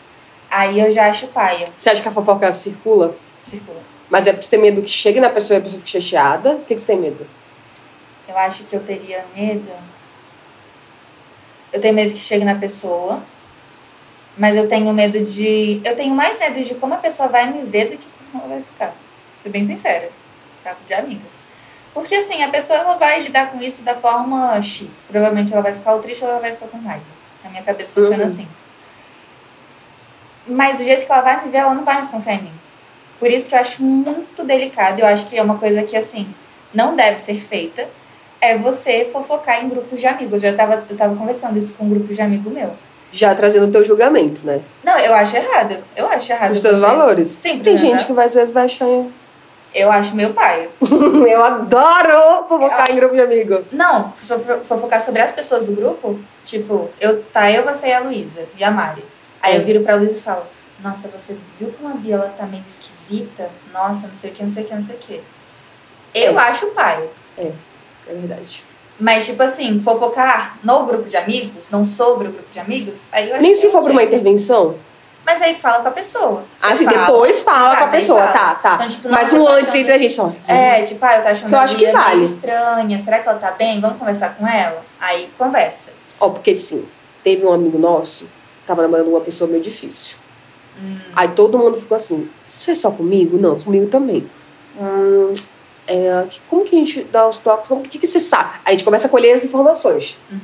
aí 0.49 0.79
eu 0.79 0.91
já 0.91 1.07
acho 1.09 1.27
paia. 1.27 1.67
Você 1.75 1.89
acha 1.89 2.01
que 2.01 2.07
a 2.07 2.11
fofoca 2.11 2.53
circula? 2.53 3.15
Circula. 3.45 3.81
Mas 4.09 4.27
é 4.27 4.31
porque 4.31 4.45
você 4.45 4.51
tem 4.51 4.61
medo 4.61 4.81
que 4.81 4.89
chegue 4.89 5.19
na 5.19 5.29
pessoa 5.29 5.57
e 5.57 5.59
a 5.59 5.61
pessoa 5.63 5.79
fique 5.79 5.91
chateada? 5.91 6.55
Por 6.55 6.65
que 6.65 6.75
que 6.75 6.81
você 6.81 6.87
tem 6.87 6.97
medo? 6.97 7.25
Eu 8.27 8.37
acho 8.37 8.63
que 8.63 8.75
eu 8.75 8.81
teria 8.81 9.25
medo. 9.35 9.71
Eu 11.71 11.81
tenho 11.81 11.93
medo 11.93 12.13
que 12.13 12.19
chegue 12.19 12.45
na 12.45 12.55
pessoa. 12.55 13.23
Mas 14.37 14.55
eu 14.55 14.67
tenho 14.67 14.91
medo 14.93 15.23
de. 15.23 15.81
Eu 15.83 15.95
tenho 15.95 16.13
mais 16.13 16.39
medo 16.39 16.63
de 16.63 16.75
como 16.75 16.93
a 16.93 16.97
pessoa 16.97 17.29
vai 17.29 17.51
me 17.51 17.63
ver 17.63 17.89
do 17.89 17.97
que 17.97 18.07
como 18.31 18.43
ela 18.43 18.55
vai 18.55 18.63
ficar. 18.63 18.87
Vou 18.87 19.43
ser 19.43 19.49
bem 19.49 19.65
sincera. 19.65 20.09
Papo 20.63 20.83
de 20.87 20.93
amigas. 20.93 21.42
Porque 21.93 22.15
assim, 22.15 22.41
a 22.43 22.49
pessoa 22.49 22.79
ela 22.79 22.95
vai 22.95 23.21
lidar 23.21 23.51
com 23.51 23.59
isso 23.61 23.83
da 23.83 23.93
forma 23.95 24.59
X. 24.61 24.87
Provavelmente 25.09 25.53
ela 25.53 25.61
vai 25.61 25.73
ficar 25.73 25.93
ou 25.93 26.01
triste 26.01 26.23
ou 26.23 26.29
ela 26.29 26.39
vai 26.39 26.51
ficar 26.51 26.67
com 26.67 26.77
raiva. 26.79 27.03
Na 27.43 27.49
minha 27.49 27.61
cabeça 27.63 27.93
funciona 27.93 28.23
Uhum. 28.23 28.27
assim. 28.27 28.47
Mas 30.47 30.77
do 30.77 30.83
jeito 30.83 31.05
que 31.05 31.11
ela 31.11 31.21
vai 31.21 31.43
me 31.45 31.51
ver, 31.51 31.59
ela 31.59 31.73
não 31.73 31.83
vai 31.85 31.95
mais 31.95 32.07
confiar 32.09 32.35
em 32.35 32.43
mim. 32.43 32.51
Por 33.19 33.29
isso 33.29 33.47
que 33.49 33.55
eu 33.55 33.59
acho 33.59 33.83
muito 33.83 34.43
delicado. 34.43 34.99
Eu 34.99 35.05
acho 35.05 35.27
que 35.27 35.37
é 35.37 35.41
uma 35.41 35.57
coisa 35.57 35.83
que, 35.83 35.95
assim, 35.95 36.27
não 36.73 36.95
deve 36.95 37.17
ser 37.19 37.35
feita. 37.41 37.87
É 38.41 38.57
você 38.57 39.05
fofocar 39.09 39.63
em 39.63 39.69
grupos 39.69 40.01
de 40.01 40.07
amigos. 40.07 40.43
Eu 40.43 40.51
já 40.51 40.57
tava, 40.57 40.83
eu 40.89 40.97
tava 40.97 41.15
conversando 41.15 41.57
isso 41.57 41.73
com 41.75 41.85
um 41.85 41.89
grupo 41.89 42.13
de 42.13 42.21
amigo 42.21 42.49
meu. 42.49 42.71
Já 43.11 43.33
trazendo 43.33 43.67
o 43.67 43.71
teu 43.71 43.83
julgamento, 43.85 44.45
né? 44.45 44.59
Não, 44.83 44.97
eu 44.97 45.13
acho 45.13 45.37
errado. 45.37 45.77
Eu 45.95 46.07
acho 46.07 46.31
errado. 46.33 46.51
Os 46.51 46.61
teus 46.61 46.79
valores. 46.79 47.27
Sim, 47.29 47.59
Tem 47.59 47.73
né? 47.73 47.79
gente 47.79 48.05
que 48.05 48.19
às 48.19 48.33
vezes 48.33 48.51
vai 48.53 48.65
achar. 48.65 48.85
Eu 49.73 49.91
acho 49.91 50.15
meu 50.15 50.33
pai. 50.33 50.69
Eu 51.27 51.43
adoro 51.43 52.45
fofocar 52.47 52.91
em 52.91 52.95
grupo 52.95 53.15
de 53.15 53.21
amigo. 53.21 53.63
Não, 53.71 54.13
se 54.19 54.31
eu 54.31 54.39
for 54.39 54.59
fofocar 54.63 54.99
sobre 54.99 55.21
as 55.21 55.31
pessoas 55.31 55.65
do 55.65 55.71
grupo, 55.73 56.19
tipo, 56.43 56.89
eu, 56.99 57.23
tá, 57.33 57.49
eu, 57.51 57.63
você 57.63 57.87
e 57.87 57.93
a 57.93 57.99
Luísa 58.01 58.45
e 58.57 58.63
a 58.63 58.69
Mari. 58.69 59.03
Aí 59.41 59.55
É. 59.55 59.57
eu 59.57 59.61
viro 59.63 59.81
pra 59.83 59.95
Luísa 59.95 60.19
e 60.19 60.21
falo, 60.21 60.43
nossa, 60.83 61.07
você 61.07 61.35
viu 61.59 61.73
como 61.79 61.93
a 61.93 61.97
Bia 61.97 62.15
ela 62.15 62.33
tá 62.37 62.45
meio 62.45 62.63
esquisita? 62.67 63.49
Nossa, 63.73 64.07
não 64.07 64.15
sei 64.15 64.29
o 64.29 64.33
que, 64.33 64.43
não 64.43 64.51
sei 64.51 64.63
o 64.63 64.67
que, 64.67 64.75
não 64.75 64.83
sei 64.83 64.95
o 64.95 64.99
que. 64.99 65.21
Eu 66.13 66.39
É. 66.39 66.43
acho 66.43 66.67
pai. 66.67 67.03
É 67.37 67.51
verdade. 68.07 68.63
Mas, 68.99 69.25
tipo 69.25 69.41
assim, 69.41 69.81
fofocar 69.81 70.57
no 70.63 70.85
grupo 70.85 71.09
de 71.09 71.17
amigos, 71.17 71.69
não 71.71 71.83
sobre 71.83 72.27
o 72.27 72.31
grupo 72.31 72.47
de 72.51 72.59
amigos, 72.59 73.05
aí 73.11 73.27
eu 73.29 73.33
acho 73.35 73.41
Nem 73.41 73.55
se 73.55 73.65
é 73.67 73.69
for 73.71 73.81
pra 73.81 73.91
uma 73.91 74.03
intervenção. 74.03 74.75
Mas 75.25 75.41
aí 75.41 75.55
fala 75.55 75.81
com 75.81 75.87
a 75.87 75.91
pessoa. 75.91 76.43
Você 76.57 76.65
Ah, 76.65 76.75
sim, 76.75 76.85
fala, 76.85 76.97
depois 76.97 77.43
fala 77.43 77.75
com 77.77 77.83
a 77.85 77.87
pessoa. 77.87 78.19
Fala. 78.27 78.31
Tá, 78.33 78.55
tá. 78.55 78.75
Então, 78.75 78.87
tipo, 78.87 79.09
Mas 79.09 79.31
um 79.31 79.37
tô 79.37 79.47
antes 79.47 79.63
achando- 79.69 79.77
entre 79.81 79.93
a 79.93 79.97
gente 79.97 80.13
só. 80.13 80.33
É, 80.47 80.81
tipo, 80.81 81.05
ah, 81.05 81.15
eu 81.17 81.21
tô 81.23 81.27
achando 81.29 81.49
Que 81.49 81.55
eu 81.55 81.59
a 81.59 81.61
acho 81.63 81.77
que 81.77 81.91
vale. 81.91 82.15
meio 82.17 82.23
estranha. 82.23 82.99
Será 82.99 83.19
que 83.19 83.29
ela 83.29 83.39
tá 83.39 83.51
bem? 83.51 83.79
Vamos 83.79 83.97
conversar 83.99 84.35
com 84.35 84.45
ela? 84.47 84.83
Aí 84.99 85.29
conversa. 85.37 85.91
Ó, 86.19 86.29
porque 86.29 86.53
sim, 86.53 86.85
teve 87.23 87.45
um 87.45 87.53
amigo 87.53 87.77
nosso, 87.79 88.27
tava 88.67 88.81
namorando 88.81 89.07
uma 89.07 89.21
pessoa 89.21 89.49
meio 89.49 89.61
difícil. 89.63 90.17
Hum. 90.77 90.97
Aí 91.15 91.29
todo 91.29 91.57
mundo 91.57 91.77
ficou 91.77 91.95
assim, 91.95 92.29
isso 92.45 92.69
é 92.71 92.75
só 92.75 92.91
comigo? 92.91 93.37
Não, 93.37 93.59
comigo 93.59 93.87
também. 93.87 94.29
Hum, 94.79 95.31
é, 95.87 96.25
que- 96.29 96.41
como 96.49 96.63
que 96.65 96.75
a 96.75 96.79
gente 96.79 97.03
dá 97.05 97.27
os 97.27 97.37
toques? 97.37 97.67
Como- 97.69 97.81
O 97.81 97.83
que, 97.83 97.97
que 97.99 98.07
você 98.07 98.19
sabe? 98.19 98.49
Aí 98.65 98.69
a 98.69 98.71
gente 98.71 98.83
começa 98.83 99.07
a 99.07 99.09
colher 99.09 99.33
as 99.33 99.43
informações. 99.45 100.17
Uhum. 100.31 100.39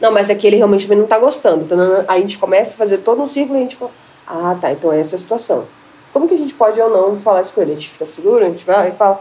Não, 0.00 0.10
mas 0.10 0.28
é 0.28 0.34
que 0.34 0.46
ele 0.46 0.56
realmente 0.56 0.84
também 0.86 0.98
não 0.98 1.06
tá 1.06 1.18
gostando. 1.18 1.64
tanana. 1.66 2.04
Aí 2.08 2.18
a 2.18 2.20
gente 2.20 2.36
começa 2.38 2.74
a 2.74 2.76
fazer 2.76 2.98
todo 2.98 3.22
um 3.22 3.26
círculo 3.28 3.58
e 3.58 3.60
a 3.60 3.62
gente 3.62 3.78
ah, 4.26 4.56
tá, 4.60 4.72
então 4.72 4.92
essa 4.92 5.14
é 5.14 5.16
a 5.16 5.18
situação. 5.18 5.64
Como 6.12 6.28
que 6.28 6.34
a 6.34 6.38
gente 6.38 6.54
pode 6.54 6.80
ou 6.80 6.88
não 6.90 7.16
falar 7.18 7.40
isso 7.42 7.52
com 7.52 7.60
ele? 7.62 7.72
A 7.72 7.74
gente 7.74 7.88
fica 7.88 8.06
seguro, 8.06 8.44
a 8.44 8.48
gente 8.48 8.64
vai 8.64 8.88
e 8.88 8.92
fala. 8.92 9.20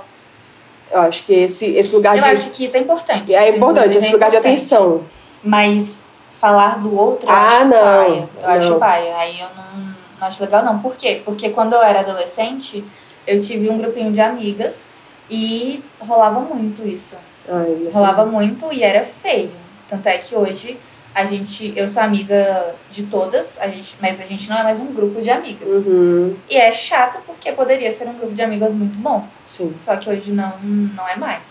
Eu 0.92 1.02
acho 1.02 1.26
que 1.26 1.34
esse, 1.34 1.66
esse 1.76 1.94
lugar 1.96 2.16
Eu 2.16 2.22
de. 2.24 2.30
acho 2.30 2.52
que 2.52 2.66
isso 2.66 2.78
é 2.78 2.80
importante. 2.80 3.34
É 3.34 3.50
importante, 3.50 3.98
esse 3.98 4.08
é 4.10 4.12
lugar 4.12 4.30
de 4.30 4.36
importante. 4.36 4.54
atenção. 4.60 5.04
Mas 5.44 6.02
falar 6.40 6.80
do 6.80 6.96
outro, 6.96 7.28
eu 7.28 7.34
Ah, 7.34 7.58
acho 7.58 7.66
não, 7.66 7.80
paia. 7.82 8.30
Eu 8.42 8.50
acho 8.50 8.70
não. 8.70 8.80
paia. 8.80 9.16
Aí 9.18 9.40
eu 9.40 9.48
não, 9.56 9.80
não 10.20 10.28
acho 10.28 10.44
legal, 10.44 10.64
não. 10.64 10.80
Por 10.80 10.96
quê? 10.96 11.22
Porque 11.26 11.50
quando 11.50 11.74
eu 11.74 11.82
era 11.82 12.02
adolescente, 12.02 12.84
eu 13.26 13.42
tive 13.42 13.70
um 13.70 13.78
grupinho 13.80 14.12
de 14.12 14.22
amigas 14.22 14.86
e 15.30 15.84
rolava 16.00 16.40
muito 16.42 16.88
isso. 16.88 17.16
Ai, 17.50 17.88
assim, 17.88 17.98
Rolava 17.98 18.26
muito 18.26 18.72
e 18.72 18.84
era 18.84 19.04
feio. 19.04 19.52
Tanto 19.90 20.08
é 20.08 20.18
que 20.20 20.36
hoje 20.36 20.78
a 21.16 21.26
gente, 21.26 21.74
eu 21.76 21.88
sou 21.88 22.02
amiga 22.02 22.74
de 22.92 23.04
todas, 23.04 23.60
a 23.60 23.68
gente, 23.68 23.96
mas 24.02 24.20
a 24.20 24.24
gente 24.26 24.50
não 24.50 24.58
é 24.58 24.64
mais 24.64 24.80
um 24.80 24.88
grupo 24.88 25.22
de 25.22 25.30
amigas. 25.30 25.86
Uhum, 25.86 26.36
E 26.50 26.58
é 26.58 26.74
chato 26.74 27.20
porque 27.26 27.52
poderia 27.52 27.92
ser 27.92 28.08
um 28.08 28.14
grupo 28.14 28.34
de 28.34 28.42
amigas 28.42 28.74
muito 28.74 28.98
bom. 28.98 29.28
sim. 29.46 29.76
Só 29.82 29.96
que 29.96 30.10
hoje 30.10 30.32
não, 30.32 30.58
não 30.60 31.08
é 31.08 31.16
mais. 31.16 31.44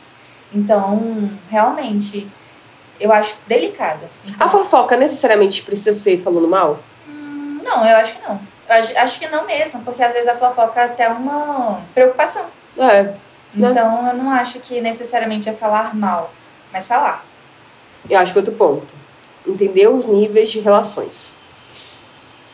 Então, 0.53 1.31
realmente, 1.49 2.29
eu 3.01 3.13
acho 3.13 3.37
delicado. 3.47 4.01
Então, 4.27 4.47
A 4.47 4.51
fofoca 4.51 4.97
necessariamente 4.97 5.63
precisa 5.63 5.93
ser 5.93 6.21
falando 6.21 6.49
mal? 6.49 6.81
hum, 7.09 7.61
não, 7.65 7.87
eu 7.87 7.97
acho 7.97 8.15
que 8.19 8.29
não. 8.29 8.41
Eu 8.69 8.75
acho, 8.77 8.99
acho 8.99 9.19
que 9.21 9.29
não 9.29 9.47
mesmo, 9.47 9.83
porque 9.83 10.03
às 10.03 10.13
vezes 10.13 10.29
a 10.29 10.35
fofoca 10.35 10.81
é 10.81 10.85
até 10.85 11.09
uma 11.09 11.81
preocupação. 11.95 12.47
É. 12.79 13.03
Né? 13.03 13.17
Então 13.55 14.09
eu 14.09 14.15
não 14.17 14.31
acho 14.31 14.59
que 14.61 14.81
necessariamente 14.81 15.49
é 15.49 15.53
falar 15.53 15.95
mal, 15.95 16.33
mas 16.73 16.87
falar. 16.87 17.25
Eu 18.09 18.19
acho 18.19 18.33
que 18.33 18.39
outro 18.39 18.55
ponto. 18.55 19.02
Entender 19.47 19.89
os 19.89 20.07
níveis 20.07 20.51
de 20.51 20.61
relações. 20.61 21.33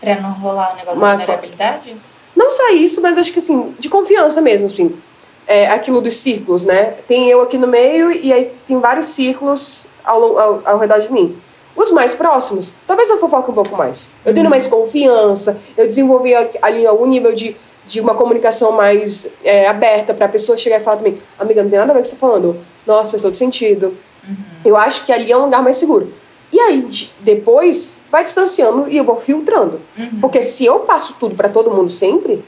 Pra 0.00 0.20
não 0.20 0.32
rolar 0.32 0.72
um 0.72 0.76
negócio 0.76 0.98
Uma 0.98 1.10
de 1.16 1.16
vulnerabilidade? 1.24 1.96
Não 2.36 2.50
só 2.50 2.70
isso, 2.70 3.00
mas 3.00 3.18
acho 3.18 3.32
que 3.32 3.38
assim, 3.40 3.74
de 3.78 3.88
confiança 3.88 4.40
mesmo, 4.40 4.66
assim. 4.66 4.96
É 5.46 5.66
aquilo 5.68 6.00
dos 6.00 6.14
círculos, 6.14 6.64
né? 6.64 6.94
Tem 7.08 7.28
eu 7.28 7.40
aqui 7.42 7.56
no 7.58 7.66
meio 7.66 8.12
e 8.12 8.32
aí 8.32 8.52
tem 8.66 8.78
vários 8.78 9.06
círculos 9.08 9.86
ao, 10.04 10.38
ao, 10.38 10.62
ao 10.64 10.78
redor 10.78 11.00
de 11.00 11.10
mim. 11.12 11.36
Os 11.74 11.90
mais 11.90 12.14
próximos, 12.14 12.74
talvez 12.86 13.08
eu 13.08 13.18
fofoque 13.18 13.50
um 13.50 13.54
pouco 13.54 13.76
mais. 13.76 14.10
Eu 14.24 14.34
tenho 14.34 14.48
mais 14.50 14.66
confiança, 14.66 15.58
eu 15.76 15.86
desenvolvi 15.86 16.34
a- 16.34 16.48
ali 16.62 16.86
algum 16.86 17.06
nível 17.06 17.32
de, 17.32 17.56
de 17.86 18.00
uma 18.00 18.14
comunicação 18.14 18.72
mais 18.72 19.28
é, 19.44 19.66
aberta 19.68 20.12
pra 20.12 20.28
pessoa 20.28 20.56
chegar 20.58 20.80
e 20.80 20.84
falar 20.84 20.96
também, 20.98 21.18
amiga, 21.38 21.62
não 21.62 21.70
tem 21.70 21.78
nada 21.78 21.92
a 21.92 21.94
ver 21.94 22.00
com 22.00 22.00
o 22.00 22.02
que 22.02 22.08
você 22.08 22.14
tá 22.14 22.20
falando. 22.20 22.58
Nossa, 22.86 23.12
faz 23.12 23.22
todo 23.22 23.34
sentido. 23.34 23.96
Eu 24.64 24.76
acho 24.76 25.06
que 25.06 25.12
ali 25.12 25.30
é 25.32 25.36
um 25.36 25.44
lugar 25.44 25.62
mais 25.62 25.76
seguro. 25.76 26.12
E 26.58 26.60
aí, 26.60 26.82
de- 26.82 27.12
depois, 27.20 27.98
vai 28.10 28.24
distanciando 28.24 28.88
e 28.88 28.96
eu 28.96 29.04
vou 29.04 29.14
filtrando. 29.14 29.80
Porque 30.20 30.42
se 30.42 30.64
eu 30.64 30.80
passo 30.80 31.14
tudo 31.20 31.36
pra 31.36 31.48
todo 31.48 31.70
mundo 31.70 31.88
sempre, 31.88 32.44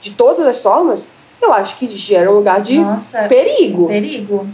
de 0.00 0.10
todas 0.10 0.44
as 0.44 0.60
formas, 0.60 1.06
eu 1.40 1.52
acho 1.52 1.76
que 1.78 1.86
gera 1.86 2.28
um 2.28 2.34
lugar 2.34 2.60
de 2.60 2.76
Nossa, 2.80 3.22
perigo. 3.28 3.86
perigo. 3.86 4.48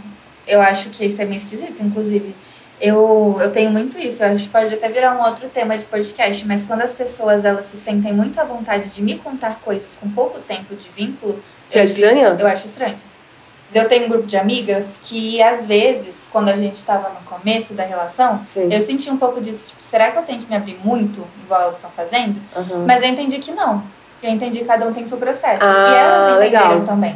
Eu 0.45 0.61
acho 0.61 0.89
que 0.91 1.05
isso 1.05 1.19
é 1.19 1.25
meio 1.25 1.37
esquisito, 1.37 1.81
inclusive. 1.81 2.35
Eu, 2.79 3.35
eu 3.41 3.51
tenho 3.51 3.71
muito 3.71 3.97
isso. 3.97 4.23
Acho 4.23 4.43
que 4.45 4.51
pode 4.51 4.71
até 4.71 4.89
virar 4.89 5.17
um 5.17 5.23
outro 5.27 5.49
tema 5.49 5.75
de 5.75 5.85
podcast, 5.85 6.45
mas 6.47 6.61
quando 6.63 6.81
as 6.81 6.93
pessoas 6.93 7.43
elas 7.45 7.65
se 7.65 7.77
sentem 7.77 8.13
muito 8.13 8.39
à 8.39 8.43
vontade 8.43 8.89
de 8.89 9.01
me 9.01 9.17
contar 9.17 9.59
coisas 9.61 9.97
com 9.99 10.07
pouco 10.11 10.39
tempo 10.41 10.75
de 10.75 10.87
vínculo, 10.95 11.39
Você 11.67 11.79
é 11.79 11.83
estranha? 11.85 12.37
eu 12.39 12.45
acho 12.45 12.67
estranho. 12.67 12.97
Eu 13.73 13.87
tenho 13.87 14.05
um 14.05 14.09
grupo 14.09 14.27
de 14.27 14.37
amigas 14.37 14.99
que, 15.01 15.41
às 15.41 15.65
vezes, 15.65 16.29
quando 16.31 16.49
a 16.49 16.55
gente 16.55 16.75
estava 16.75 17.09
no 17.09 17.21
começo 17.25 17.73
da 17.73 17.83
relação, 17.83 18.41
Sim. 18.45 18.71
eu 18.71 18.79
senti 18.81 19.09
um 19.09 19.17
pouco 19.17 19.41
disso. 19.41 19.65
Tipo, 19.67 19.83
será 19.83 20.11
que 20.11 20.17
eu 20.17 20.23
tenho 20.23 20.39
que 20.39 20.49
me 20.49 20.55
abrir 20.55 20.79
muito, 20.83 21.25
igual 21.43 21.61
elas 21.63 21.75
estão 21.77 21.89
fazendo? 21.95 22.39
Aham. 22.55 22.85
Mas 22.87 23.01
eu 23.01 23.09
entendi 23.09 23.39
que 23.39 23.51
não. 23.51 23.83
Eu 24.21 24.29
entendi 24.31 24.59
que 24.59 24.65
cada 24.65 24.85
um 24.87 24.93
tem 24.93 25.05
seu 25.07 25.17
processo. 25.17 25.63
Ah, 25.65 25.89
e 25.89 25.95
elas 25.95 26.37
entenderam 26.37 26.69
legal. 26.69 26.85
também. 26.85 27.15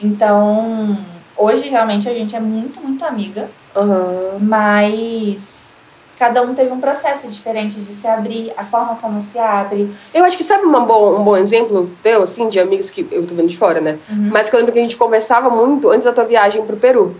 Então, 0.00 0.98
hoje 1.36 1.68
realmente 1.68 2.08
a 2.08 2.14
gente 2.14 2.34
é 2.34 2.40
muito, 2.40 2.80
muito 2.80 3.04
amiga, 3.04 3.48
Aham. 3.74 4.38
mas 4.40 5.65
cada 6.18 6.42
um 6.42 6.54
teve 6.54 6.70
um 6.72 6.80
processo 6.80 7.28
diferente 7.28 7.78
de 7.80 7.92
se 7.92 8.06
abrir, 8.06 8.52
a 8.56 8.64
forma 8.64 8.96
como 9.00 9.20
se 9.20 9.38
abre. 9.38 9.94
Eu 10.14 10.24
acho 10.24 10.36
que 10.36 10.44
sabe 10.44 10.64
uma 10.64 10.80
boa, 10.80 11.18
um 11.18 11.22
bom 11.24 11.36
exemplo 11.36 11.90
teu, 12.02 12.22
assim, 12.22 12.48
de 12.48 12.58
amigos 12.58 12.90
que 12.90 13.06
eu 13.10 13.26
tô 13.26 13.34
vendo 13.34 13.48
de 13.48 13.56
fora, 13.58 13.80
né? 13.80 13.98
Uhum. 14.08 14.30
Mas 14.32 14.48
que 14.48 14.56
eu 14.56 14.58
lembro 14.58 14.72
que 14.72 14.78
a 14.78 14.82
gente 14.82 14.96
conversava 14.96 15.50
muito 15.50 15.90
antes 15.90 16.04
da 16.06 16.12
tua 16.12 16.24
viagem 16.24 16.64
pro 16.64 16.76
Peru. 16.76 17.14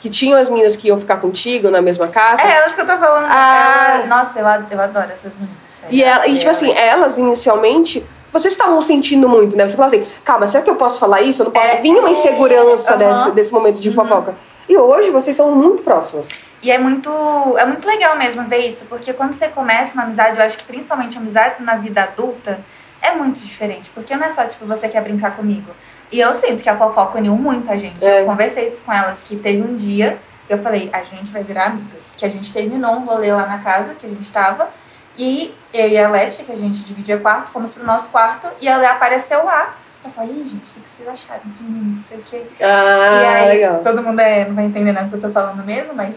Que 0.00 0.10
tinham 0.10 0.36
as 0.38 0.48
meninas 0.48 0.74
que 0.74 0.88
iam 0.88 0.98
ficar 0.98 1.18
contigo 1.18 1.70
na 1.70 1.80
mesma 1.80 2.08
casa. 2.08 2.42
É 2.42 2.56
elas 2.56 2.74
que 2.74 2.80
eu 2.80 2.86
tô 2.86 2.96
falando. 2.98 3.26
Ah. 3.30 3.92
Ela- 4.02 4.06
nossa, 4.06 4.40
eu, 4.40 4.46
eu 4.70 4.80
adoro 4.80 5.06
essas 5.12 5.34
meninas. 5.34 5.84
E, 5.90 6.02
ela, 6.02 6.26
e 6.26 6.36
tipo 6.36 6.50
assim, 6.50 6.70
Elas- 6.72 6.78
elas 6.90 7.18
inicialmente, 7.18 8.04
vocês 8.32 8.52
estavam 8.52 8.80
sentindo 8.80 9.28
muito, 9.28 9.56
né? 9.56 9.68
Você 9.68 9.76
falava 9.76 9.94
assim, 9.94 10.04
calma, 10.24 10.46
será 10.48 10.64
que 10.64 10.70
eu 10.70 10.74
posso 10.74 10.98
falar 10.98 11.22
isso? 11.22 11.42
Eu 11.42 11.44
não 11.44 11.52
posso. 11.52 11.66
É, 11.66 11.76
Vinha 11.76 12.00
uma 12.00 12.08
é, 12.08 12.12
insegurança 12.12 12.94
aham. 12.94 12.98
desse, 12.98 13.30
desse 13.32 13.52
momento 13.52 13.78
de 13.80 13.92
fofoca. 13.92 14.34
E 14.68 14.76
hoje 14.76 15.10
vocês 15.10 15.36
são 15.36 15.52
muito 15.52 15.82
próximas. 15.84 16.28
E 16.62 16.70
é 16.70 16.78
muito, 16.78 17.10
é 17.58 17.66
muito 17.66 17.86
legal 17.86 18.16
mesmo 18.16 18.44
ver 18.44 18.58
isso, 18.58 18.86
porque 18.86 19.12
quando 19.12 19.32
você 19.32 19.48
começa 19.48 19.94
uma 19.94 20.04
amizade, 20.04 20.38
eu 20.38 20.44
acho 20.44 20.56
que 20.56 20.64
principalmente 20.64 21.18
amizades 21.18 21.58
na 21.58 21.76
vida 21.76 22.04
adulta, 22.04 22.60
é 23.02 23.14
muito 23.16 23.40
diferente. 23.40 23.90
Porque 23.90 24.14
não 24.14 24.24
é 24.24 24.30
só, 24.30 24.44
tipo, 24.46 24.64
você 24.64 24.88
quer 24.88 25.02
brincar 25.02 25.36
comigo. 25.36 25.72
E 26.10 26.20
eu 26.20 26.32
sinto 26.34 26.62
que 26.62 26.68
a 26.68 26.76
fofoca 26.76 27.18
uniu 27.18 27.34
muito 27.34 27.70
a 27.70 27.76
gente. 27.76 28.06
É. 28.06 28.22
Eu 28.22 28.26
conversei 28.26 28.66
isso 28.66 28.82
com 28.82 28.92
elas, 28.92 29.24
que 29.24 29.34
teve 29.36 29.60
um 29.60 29.74
dia, 29.74 30.18
eu 30.48 30.58
falei, 30.58 30.88
a 30.92 31.02
gente 31.02 31.32
vai 31.32 31.42
virar 31.42 31.66
amigas. 31.66 32.14
Que 32.16 32.24
a 32.24 32.28
gente 32.28 32.52
terminou 32.52 32.94
um 32.94 33.04
rolê 33.04 33.32
lá 33.32 33.46
na 33.46 33.58
casa 33.58 33.94
que 33.94 34.06
a 34.06 34.08
gente 34.08 34.30
tava. 34.30 34.68
E 35.16 35.54
eu 35.74 35.88
e 35.88 35.98
a 35.98 36.08
Leti, 36.08 36.44
que 36.44 36.52
a 36.52 36.56
gente 36.56 36.84
dividia 36.84 37.18
quarto, 37.18 37.50
fomos 37.50 37.72
pro 37.72 37.84
nosso 37.84 38.08
quarto 38.08 38.48
e 38.60 38.68
ela 38.68 38.88
apareceu 38.90 39.44
lá. 39.44 39.74
Eu 40.04 40.10
falei, 40.10 40.32
Ih, 40.32 40.48
gente, 40.48 40.70
o 40.76 40.80
que 40.80 40.88
vocês 40.88 41.08
acharam 41.08 41.42
dos 41.44 41.60
meninos? 41.60 41.96
Não 41.96 42.02
sei 42.02 42.18
o 42.18 42.22
quê. 42.22 42.42
Ah, 42.60 43.20
e 43.22 43.26
aí, 43.26 43.48
legal. 43.48 43.80
todo 43.82 44.02
mundo 44.02 44.20
é, 44.20 44.44
não 44.46 44.54
vai 44.54 44.64
entender 44.64 44.92
nada 44.92 45.08
que 45.08 45.14
eu 45.14 45.20
tô 45.20 45.30
falando 45.30 45.64
mesmo, 45.64 45.94
mas. 45.94 46.16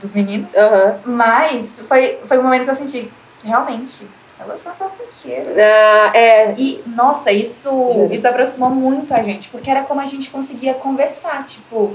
Dos 0.00 0.12
meninos. 0.12 0.54
Aham. 0.56 1.00
Mas 1.04 1.82
foi, 1.86 2.18
foi 2.24 2.38
um 2.38 2.42
momento 2.42 2.64
que 2.64 2.70
eu 2.70 2.74
senti, 2.74 3.12
realmente, 3.44 4.06
elas 4.38 4.60
são 4.60 4.72
fofoqueiras. 4.74 5.54
Ah, 5.58 6.16
é. 6.16 6.54
E, 6.56 6.82
nossa, 6.86 7.30
isso, 7.30 7.68
Juro. 7.68 8.12
isso 8.12 8.26
aproximou 8.26 8.70
muito 8.70 9.12
a 9.12 9.22
gente, 9.22 9.50
porque 9.50 9.70
era 9.70 9.82
como 9.82 10.00
a 10.00 10.06
gente 10.06 10.30
conseguia 10.30 10.72
conversar. 10.74 11.44
Tipo, 11.44 11.94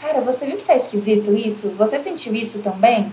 cara, 0.00 0.20
você 0.22 0.46
viu 0.46 0.56
que 0.56 0.64
tá 0.64 0.74
esquisito 0.74 1.34
isso? 1.34 1.70
Você 1.76 1.98
sentiu 1.98 2.34
isso 2.34 2.60
também? 2.60 3.12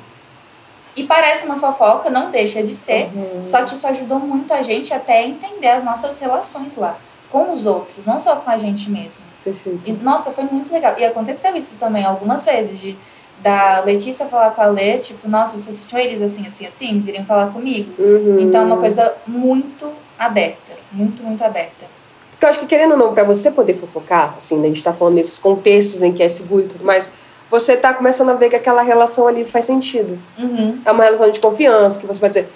E 0.96 1.04
parece 1.04 1.46
uma 1.46 1.58
fofoca, 1.58 2.10
não 2.10 2.32
deixa 2.32 2.64
de 2.64 2.74
ser. 2.74 3.10
Uhum. 3.14 3.46
Só 3.46 3.64
que 3.64 3.74
isso 3.74 3.86
ajudou 3.88 4.20
muito 4.20 4.54
a 4.54 4.62
gente 4.62 4.94
até 4.94 5.20
a 5.20 5.28
entender 5.28 5.70
as 5.70 5.84
nossas 5.84 6.18
relações 6.20 6.78
lá. 6.78 6.96
Com 7.30 7.52
os 7.52 7.66
outros, 7.66 8.06
não 8.06 8.20
só 8.20 8.36
com 8.36 8.50
a 8.50 8.58
gente 8.58 8.90
mesmo. 8.92 9.22
Perfeito. 9.44 9.90
E, 9.90 9.92
nossa, 9.92 10.32
foi 10.32 10.46
muito 10.46 10.72
legal. 10.72 10.94
E 10.98 11.04
aconteceu 11.04 11.54
isso 11.56 11.76
também 11.78 12.06
algumas 12.06 12.46
vezes, 12.46 12.80
de 12.80 12.96
da 13.44 13.82
Letícia 13.82 14.26
falar 14.26 14.52
com 14.52 14.62
a 14.62 14.68
Lê, 14.68 14.98
tipo, 14.98 15.28
nossa, 15.30 15.58
você 15.58 15.70
assistiu 15.70 16.00
eles 16.00 16.22
assim, 16.22 16.48
assim, 16.48 16.66
assim, 16.66 17.02
virem 17.02 17.26
falar 17.26 17.48
comigo. 17.48 17.94
Uhum. 18.00 18.40
Então 18.40 18.62
é 18.62 18.64
uma 18.64 18.78
coisa 18.78 19.14
muito 19.28 19.92
aberta. 20.18 20.78
Muito, 20.92 21.22
muito 21.22 21.44
aberta. 21.44 21.86
Porque 22.32 22.46
eu 22.46 22.50
acho 22.50 22.60
que, 22.60 22.66
querendo 22.66 22.92
ou 22.92 22.98
não, 22.98 23.14
pra 23.14 23.26
você 23.26 23.52
poder 23.52 23.76
fofocar, 23.76 24.36
assim, 24.38 24.58
né, 24.58 24.66
a 24.66 24.68
gente 24.70 24.84
tá 24.84 24.94
falando 24.94 25.16
desses 25.16 25.38
contextos 25.38 26.02
em 26.02 26.14
que 26.14 26.24
é 26.24 26.28
seguro 26.30 26.64
e 26.64 26.68
tudo 26.68 26.86
mais, 26.86 27.12
você 27.52 27.76
tá 27.76 27.94
começando 27.94 28.30
a 28.30 28.34
ver 28.34 28.50
que 28.50 28.56
aquela 28.56 28.82
relação 28.82 29.28
ali 29.28 29.44
faz 29.44 29.66
sentido. 29.66 30.18
Uhum. 30.40 30.80
É 30.86 30.92
uma 30.92 31.04
relação 31.04 31.30
de 31.30 31.40
confiança, 31.40 32.00
que 32.00 32.08
você 32.08 32.20
vai 32.20 32.30
dizer. 32.30 32.50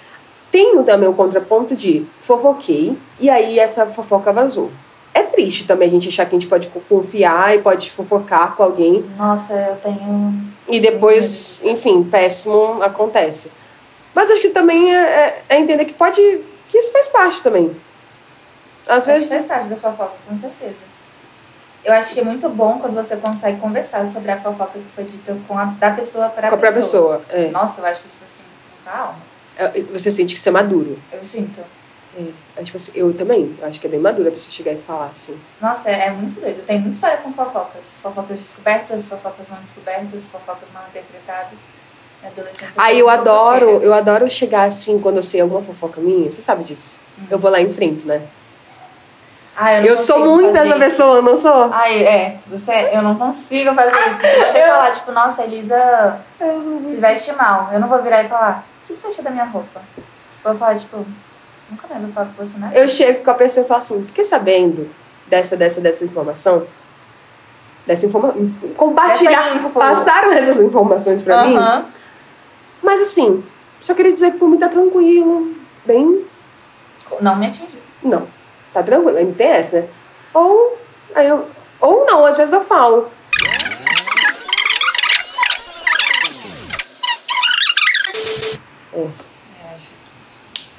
Tem 0.50 0.82
também 0.82 1.08
o 1.08 1.12
contraponto 1.12 1.74
de 1.74 2.06
fofoquei, 2.18 2.96
e 3.20 3.28
aí 3.28 3.58
essa 3.58 3.84
fofoca 3.86 4.32
vazou. 4.32 4.70
É 5.12 5.22
triste 5.22 5.66
também 5.66 5.86
a 5.86 5.90
gente 5.90 6.08
achar 6.08 6.24
que 6.24 6.34
a 6.34 6.38
gente 6.38 6.48
pode 6.48 6.68
confiar 6.88 7.54
e 7.54 7.60
pode 7.60 7.90
fofocar 7.90 8.56
com 8.56 8.62
alguém, 8.62 9.04
Nossa, 9.18 9.52
eu 9.52 9.76
tenho. 9.76 10.57
E 10.68 10.80
depois, 10.80 11.64
enfim, 11.64 12.02
péssimo 12.04 12.82
acontece. 12.82 13.50
Mas 14.14 14.30
acho 14.30 14.40
que 14.40 14.48
também 14.50 14.94
é, 14.94 14.98
é- 14.98 15.42
é 15.50 15.58
entender 15.58 15.84
que 15.84 15.92
pode. 15.94 16.20
que 16.68 16.76
isso 16.78 16.92
faz 16.92 17.06
parte 17.06 17.40
também. 17.42 17.74
Às 18.86 18.98
Acho 19.08 19.12
vezes. 19.12 19.28
faz 19.28 19.44
parte 19.44 19.68
da 19.68 19.76
fofoca, 19.76 20.12
com 20.28 20.36
certeza. 20.36 20.84
Eu 21.84 21.94
acho 21.94 22.12
que 22.14 22.20
é 22.20 22.24
muito 22.24 22.48
bom 22.48 22.78
quando 22.78 22.94
você 22.94 23.16
consegue 23.16 23.60
conversar 23.60 24.06
sobre 24.06 24.30
a 24.30 24.40
fofoca 24.40 24.72
que 24.78 24.84
foi 24.94 25.04
dita 25.04 25.36
com 25.46 25.58
a, 25.58 25.64
da 25.66 25.90
pessoa 25.92 26.28
para 26.28 26.48
a 26.48 26.56
pessoa. 26.56 27.18
pessoa. 27.18 27.22
É. 27.30 27.50
Nossa, 27.50 27.80
eu 27.80 27.86
acho 27.86 28.06
isso 28.06 28.24
assim, 28.24 28.40
com 28.84 28.90
a 28.90 28.98
alma. 28.98 29.18
É, 29.56 29.68
Você 29.92 30.10
sente 30.10 30.32
que 30.34 30.38
isso 30.38 30.48
é 30.48 30.52
maduro. 30.52 30.98
Eu 31.12 31.22
sinto. 31.22 31.60
É. 32.56 32.60
É 32.60 32.62
tipo 32.64 32.76
assim, 32.76 32.92
eu 32.94 33.12
também. 33.14 33.56
Eu 33.60 33.66
acho 33.68 33.80
que 33.80 33.86
é 33.86 33.90
bem 33.90 34.00
maduro 34.00 34.28
a 34.28 34.32
pessoa 34.32 34.50
chegar 34.50 34.72
e 34.72 34.80
falar 34.80 35.06
assim. 35.06 35.38
Nossa, 35.60 35.88
é, 35.90 36.06
é 36.06 36.10
muito 36.10 36.40
doido. 36.40 36.64
Tem 36.66 36.78
muita 36.78 36.94
história 36.94 37.16
com 37.18 37.32
fofocas. 37.32 38.00
Fofocas 38.02 38.38
descobertas, 38.38 39.06
fofocas 39.06 39.48
não 39.50 39.58
descobertas, 39.58 40.26
fofocas 40.26 40.68
mal 40.74 40.84
interpretadas. 40.90 41.58
Adolescência. 42.24 42.72
Aí 42.76 42.98
eu 42.98 43.08
adoro, 43.08 43.60
fofoqueira. 43.60 43.84
eu 43.84 43.94
adoro 43.94 44.28
chegar 44.28 44.64
assim 44.64 44.98
quando 44.98 45.16
eu 45.18 45.22
sei 45.22 45.40
alguma 45.40 45.62
fofoca 45.62 46.00
minha, 46.00 46.28
você 46.28 46.42
sabe 46.42 46.64
disso. 46.64 46.96
Eu 47.30 47.38
vou 47.38 47.48
lá 47.50 47.60
em 47.60 47.68
frente, 47.70 48.04
né? 48.06 48.22
Ah, 49.56 49.74
eu 49.80 49.86
Eu 49.86 49.96
sou 49.96 50.20
muito 50.20 50.56
essa 50.56 50.70
isso. 50.70 50.78
pessoa, 50.78 51.20
não 51.22 51.36
sou? 51.36 51.68
Ai, 51.72 52.02
é. 52.04 52.38
Você, 52.48 52.90
eu 52.92 53.02
não 53.02 53.16
consigo 53.16 53.74
fazer 53.74 53.90
isso. 53.90 54.20
Se 54.20 54.36
você 54.52 54.58
Eu- 54.62 54.68
falar, 54.68 54.90
tipo, 54.92 55.12
nossa, 55.12 55.42
Elisa 55.44 56.20
se 56.84 56.96
veste 56.96 57.32
mal, 57.32 57.68
eu 57.72 57.80
não 57.80 57.88
vou 57.88 58.00
virar 58.02 58.22
e 58.22 58.28
falar, 58.28 58.64
o 58.84 58.86
que 58.86 59.00
você 59.00 59.08
acha 59.08 59.22
da 59.22 59.30
minha 59.30 59.44
roupa? 59.44 59.80
Eu 60.44 60.50
vou 60.52 60.54
falar, 60.56 60.76
tipo, 60.76 61.04
nunca 61.70 61.86
mais 61.88 62.02
vou 62.02 62.12
falar 62.12 62.26
com 62.34 62.46
você, 62.46 62.58
né? 62.58 62.72
Eu 62.74 62.88
chego 62.88 63.24
com 63.24 63.30
a 63.30 63.34
pessoa 63.34 63.64
e 63.64 63.68
falo 63.68 63.78
assim, 63.78 64.04
fiquei 64.06 64.24
sabendo 64.24 64.88
dessa, 65.26 65.56
dessa, 65.56 65.80
dessa 65.80 66.04
informação. 66.04 66.66
Dessa 67.86 68.06
informação. 68.06 68.50
Compartilhar. 68.76 69.58
Passaram 69.72 70.32
essas 70.32 70.60
informações 70.60 71.22
pra 71.22 71.44
mim. 71.44 71.56
Mas 72.82 73.00
assim, 73.00 73.42
só 73.80 73.94
queria 73.94 74.12
dizer 74.12 74.32
que 74.32 74.38
por 74.38 74.48
mim 74.48 74.58
tá 74.58 74.68
tranquilo. 74.68 75.54
Bem. 75.84 76.24
Não 77.20 77.36
me 77.36 77.46
atingiu. 77.46 77.80
Não. 78.02 78.26
Tá 78.72 78.82
tranquilo. 78.82 79.18
MTS, 79.18 79.76
né? 79.76 79.88
Ou. 80.34 80.78
Aí 81.14 81.26
eu. 81.26 81.46
Ou 81.80 82.04
não, 82.04 82.26
às 82.26 82.36
vezes 82.36 82.52
eu 82.52 82.60
falo. 82.60 83.08
Acho. 83.50 83.68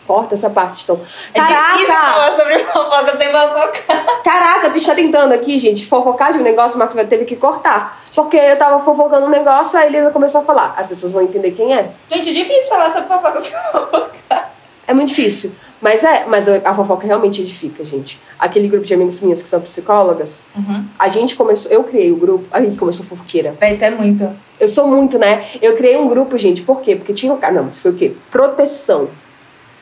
Corta 0.10 0.34
essa 0.34 0.50
parte, 0.50 0.84
então. 0.84 1.00
É 1.36 1.40
difícil 1.40 1.86
Caraca! 1.88 2.12
falar 2.14 2.32
sobre 2.32 2.60
fofoca 2.66 3.16
sem 3.16 3.28
fofocar. 3.32 4.22
Caraca, 4.24 4.70
tu 4.72 4.78
está 4.80 4.96
tentando 4.96 5.34
aqui, 5.36 5.60
gente, 5.60 5.86
fofocar 5.86 6.34
de 6.34 6.40
um 6.40 6.42
negócio, 6.42 6.78
o 6.78 6.80
Marcos 6.80 7.00
teve 7.08 7.26
que 7.26 7.36
cortar. 7.36 8.02
Porque 8.16 8.36
eu 8.36 8.58
tava 8.58 8.80
fofocando 8.80 9.28
um 9.28 9.30
negócio, 9.30 9.78
aí 9.78 9.86
a 9.86 9.88
Elisa 9.88 10.10
começou 10.10 10.42
a 10.42 10.44
falar. 10.44 10.74
As 10.76 10.88
pessoas 10.88 11.12
vão 11.12 11.22
entender 11.22 11.52
quem 11.52 11.76
é. 11.76 11.92
Gente, 12.10 12.28
é 12.32 12.34
difícil 12.34 12.70
falar 12.70 12.90
sobre 12.90 13.08
fofoca 13.08 13.40
sem 13.40 13.52
fofocar. 13.72 14.52
É 14.88 14.94
muito 14.96 15.10
difícil. 15.10 15.52
Mas 15.80 16.04
é, 16.04 16.26
mas 16.28 16.50
a 16.50 16.74
fofoca 16.74 17.06
realmente 17.06 17.44
edifica, 17.44 17.86
gente. 17.86 18.20
Aquele 18.40 18.68
grupo 18.68 18.84
de 18.88 18.94
amigas 18.96 19.20
minhas 19.20 19.44
que 19.44 19.48
são 19.48 19.62
psicólogas, 19.62 20.44
Uhum. 20.56 20.86
a 20.98 21.08
gente 21.08 21.36
começou, 21.36 21.72
eu 21.72 21.84
criei 21.84 22.12
o 22.12 22.16
grupo, 22.16 22.46
aí 22.52 22.76
começou 22.76 23.06
a 23.06 23.08
fofoqueira. 23.08 23.54
Vai 23.60 23.76
ter 23.76 23.92
muito. 23.92 24.28
Eu 24.60 24.68
sou 24.68 24.88
muito, 24.88 25.20
né? 25.20 25.46
Eu 25.62 25.76
criei 25.78 25.96
um 25.98 26.08
grupo, 26.10 26.36
gente, 26.36 26.64
por 26.64 26.82
quê? 26.82 26.96
Porque 26.96 27.14
tinha 27.14 27.32
um 27.32 27.38
cara, 27.38 27.54
não, 27.54 27.72
foi 27.72 27.92
o 27.92 27.94
quê? 27.94 28.14
Proteção. 28.32 29.08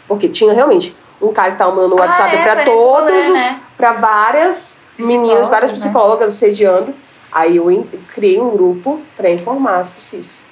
Porque 0.07 0.29
tinha 0.29 0.53
realmente 0.53 0.95
um 1.21 1.31
cara 1.33 1.51
que 1.53 1.57
tava 1.57 1.71
mandando 1.71 1.95
no 1.95 2.01
Ah, 2.01 2.05
WhatsApp 2.05 2.35
é, 2.35 2.43
pra 2.43 2.55
foi 2.55 2.65
nesse 2.65 2.75
todos 2.77 3.13
rolê, 3.13 3.29
né? 3.31 3.61
pra 3.75 3.91
várias 3.93 4.77
meninas, 4.97 5.19
Psicólogas, 5.27 5.49
várias 5.49 5.71
né? 5.71 5.77
psicólogas 5.77 6.33
assediando. 6.35 6.93
Aí 7.31 7.57
eu 7.57 7.87
criei 8.13 8.39
um 8.39 8.49
grupo 8.51 9.01
pra 9.15 9.29
informar 9.29 9.79
as 9.79 9.91
psis. 9.91 10.43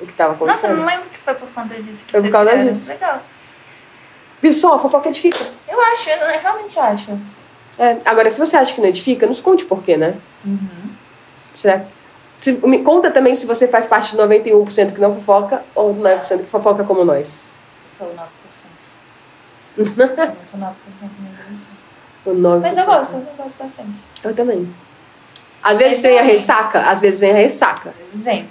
O 0.00 0.06
que 0.06 0.12
tava 0.12 0.30
Nossa, 0.32 0.42
eu 0.42 0.46
acontecendo. 0.46 0.76
não 0.76 0.86
lembro 0.86 1.08
que 1.10 1.18
foi 1.18 1.34
por 1.34 1.48
conta 1.50 1.74
disso 1.74 2.04
que 2.06 2.12
Foi 2.12 2.22
por 2.22 2.30
causa 2.30 2.50
fizeram. 2.50 2.70
disso. 2.70 2.88
Legal. 2.90 3.20
A 4.74 4.78
fofoca 4.78 5.08
edifica. 5.08 5.44
Eu 5.68 5.80
acho, 5.80 6.08
eu 6.10 6.40
realmente 6.40 6.78
acho. 6.78 7.18
É, 7.78 7.96
Agora, 8.04 8.30
se 8.30 8.38
você 8.38 8.56
acha 8.56 8.72
que 8.72 8.80
não 8.80 8.88
edifica, 8.88 9.26
nos 9.26 9.40
conte 9.40 9.64
por 9.64 9.82
quê, 9.82 9.96
né? 9.96 10.14
Uhum. 10.44 10.90
Será? 11.52 11.82
Se, 12.36 12.52
me 12.66 12.78
conta 12.84 13.10
também 13.10 13.34
se 13.34 13.46
você 13.46 13.66
faz 13.66 13.86
parte 13.86 14.16
do 14.16 14.22
91% 14.22 14.92
que 14.94 15.00
não 15.00 15.14
fofoca 15.16 15.64
ou 15.74 15.92
do 15.92 16.00
9% 16.00 16.38
que 16.38 16.50
fofoca 16.50 16.84
como 16.84 17.04
nós. 17.04 17.44
Sou 17.98 18.06
9%. 18.06 18.14
Sou 18.14 18.16
muito 18.16 18.22
9% 18.22 18.24
mesmo. 18.24 19.67
O 22.26 22.30
9%. 22.34 22.60
Mas 22.60 22.76
eu 22.76 22.84
gosto, 22.84 23.14
eu 23.14 23.22
gosto 23.36 23.54
bastante. 23.58 23.92
Eu 24.22 24.34
também. 24.34 24.68
Às 25.62 25.78
vezes 25.78 26.00
vem 26.00 26.18
a 26.18 26.22
ressaca, 26.22 26.80
às 26.82 27.00
vezes 27.00 27.20
vem 27.20 27.30
a 27.30 27.34
ressaca. 27.34 27.90
Às 27.90 27.96
vezes 28.12 28.24
vem. 28.24 28.48